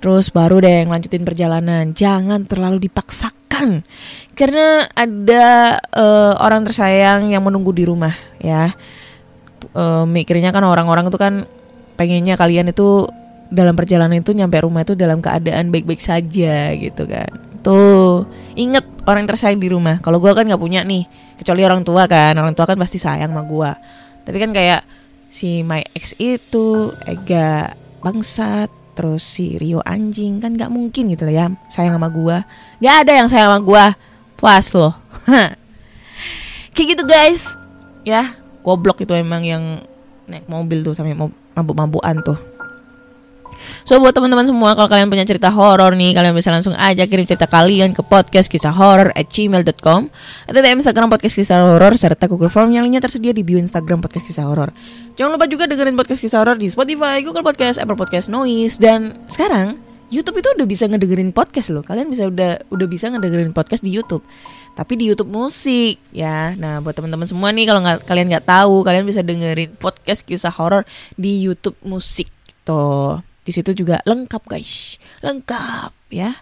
Terus 0.01 0.34
baru 0.34 0.58
deh 0.62 0.86
lanjutin 0.86 1.21
perjalanan. 1.21 1.93
Jangan 1.93 2.45
terlalu 2.49 2.89
dipaksakan. 2.89 3.44
Karena 4.35 4.83
ada 4.91 5.45
uh, 5.95 6.33
orang 6.43 6.67
tersayang 6.67 7.31
yang 7.31 7.43
menunggu 7.43 7.71
di 7.71 7.87
rumah 7.87 8.13
ya. 8.39 8.75
Uh, 9.75 10.05
mikirnya 10.07 10.53
kan 10.53 10.61
orang-orang 10.63 11.07
itu 11.09 11.17
kan 11.17 11.33
pengennya 11.95 12.35
kalian 12.35 12.69
itu 12.69 13.07
dalam 13.49 13.73
perjalanan 13.77 14.19
itu 14.19 14.35
nyampe 14.35 14.59
rumah 14.61 14.83
itu 14.83 14.93
dalam 14.93 15.23
keadaan 15.23 15.71
baik-baik 15.71 16.01
saja 16.01 16.75
gitu 16.75 17.07
kan. 17.07 17.31
Tuh, 17.65 18.29
inget 18.53 18.85
orang 19.09 19.25
yang 19.25 19.31
tersayang 19.33 19.57
di 19.57 19.69
rumah. 19.73 19.97
Kalau 20.03 20.21
gue 20.21 20.29
kan 20.37 20.45
nggak 20.45 20.61
punya 20.61 20.85
nih, 20.85 21.09
kecuali 21.41 21.61
orang 21.65 21.81
tua 21.81 22.05
kan. 22.05 22.37
Orang 22.37 22.53
tua 22.53 22.69
kan 22.69 22.77
pasti 22.77 23.01
sayang 23.01 23.33
sama 23.33 23.41
gue. 23.41 23.71
Tapi 24.25 24.37
kan 24.37 24.53
kayak 24.53 24.85
si 25.29 25.65
my 25.65 25.81
ex 25.97 26.13
itu 26.21 26.93
Ega 27.09 27.73
bangsat, 28.05 28.69
terus 28.95 29.21
si 29.27 29.60
Rio 29.60 29.84
anjing 29.84 30.39
kan 30.39 30.55
nggak 30.55 30.71
mungkin 30.71 31.12
gitu 31.12 31.27
lah 31.27 31.36
ya 31.36 31.45
sayang 31.67 31.99
sama 31.99 32.08
gue. 32.08 32.38
Gak 32.79 32.95
ada 33.05 33.12
yang 33.12 33.27
sayang 33.27 33.51
sama 33.51 33.60
gue. 33.62 33.86
Puas 34.39 34.67
loh. 34.71 34.95
Kayak 36.73 36.88
gitu 36.95 37.03
guys. 37.03 37.43
Ya, 38.08 38.39
goblok 38.63 39.03
itu 39.03 39.12
emang 39.12 39.43
yang 39.43 39.84
naik 40.25 40.47
mobil 40.47 40.81
tuh 40.81 40.95
sampai 40.95 41.17
mabuk-mabukan 41.53 42.23
tuh. 42.23 42.39
So 43.86 44.02
buat 44.02 44.17
teman-teman 44.17 44.50
semua 44.50 44.74
kalau 44.74 44.89
kalian 44.89 45.13
punya 45.13 45.30
cerita 45.30 45.54
horor 45.54 45.93
nih 45.93 46.17
kalian 46.17 46.34
bisa 46.34 46.50
langsung 46.50 46.74
aja 46.74 47.06
kirim 47.06 47.21
cerita 47.21 47.45
kalian 47.45 47.93
ke 47.93 48.02
podcast 48.02 48.50
kisah 48.50 48.74
horor 48.74 49.13
at 49.13 49.30
gmail.com 49.30 50.10
atau 50.50 50.60
DM 50.65 50.82
Instagram 50.82 51.06
podcast 51.13 51.38
kisah 51.38 51.62
horor 51.62 51.93
serta 51.93 52.26
Google 52.26 52.50
Form 52.50 52.74
yang 52.74 52.82
lainnya 52.82 53.06
tersedia 53.06 53.30
di 53.30 53.45
bio 53.45 53.62
Instagram 53.62 54.02
podcast 54.02 54.26
kisah 54.26 54.50
horor. 54.50 54.74
Jangan 55.13 55.38
lupa 55.38 55.45
juga 55.45 55.69
dengerin 55.69 55.93
podcast 55.93 56.17
kisah 56.17 56.41
horor 56.41 56.58
di 56.58 56.65
Spotify, 56.74 57.21
Google 57.21 57.45
Podcast, 57.45 57.78
Apple 57.78 57.93
Podcast, 57.93 58.26
Noise 58.34 58.82
dan 58.82 59.21
sekarang 59.30 59.78
YouTube 60.10 60.41
itu 60.41 60.50
udah 60.58 60.65
bisa 60.65 60.89
ngedengerin 60.89 61.30
podcast 61.30 61.69
loh. 61.69 61.86
Kalian 61.86 62.10
bisa 62.10 62.26
udah 62.26 62.65
udah 62.74 62.88
bisa 62.89 63.10
ngedengerin 63.13 63.54
podcast 63.54 63.86
di 63.86 63.93
YouTube. 63.93 64.26
Tapi 64.74 64.98
di 64.98 65.10
YouTube 65.10 65.30
musik 65.30 66.02
ya. 66.10 66.58
Nah, 66.58 66.82
buat 66.82 66.93
teman-teman 66.98 67.26
semua 67.26 67.50
nih 67.54 67.69
kalau 67.69 67.86
nggak 67.86 68.06
kalian 68.06 68.34
nggak 68.34 68.45
tahu, 68.50 68.82
kalian 68.82 69.06
bisa 69.06 69.21
dengerin 69.21 69.78
podcast 69.78 70.21
kisah 70.26 70.54
horor 70.54 70.86
di 71.17 71.41
YouTube 71.41 71.78
musik. 71.86 72.30
Tuh. 72.65 73.24
Di 73.45 73.53
situ 73.53 73.77
juga 73.77 74.01
lengkap 74.10 74.43
guys, 74.49 74.97
lengkap 75.21 75.93
ya. 76.10 76.34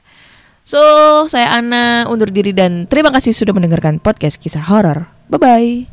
So, 0.63 0.79
saya 1.27 1.59
Ana 1.59 2.07
undur 2.07 2.31
diri 2.31 2.55
dan 2.55 2.87
terima 2.87 3.11
kasih 3.11 3.35
sudah 3.35 3.51
mendengarkan 3.51 3.99
podcast 3.99 4.39
kisah 4.39 4.63
horor. 4.63 5.11
Bye 5.27 5.39
bye. 5.39 5.92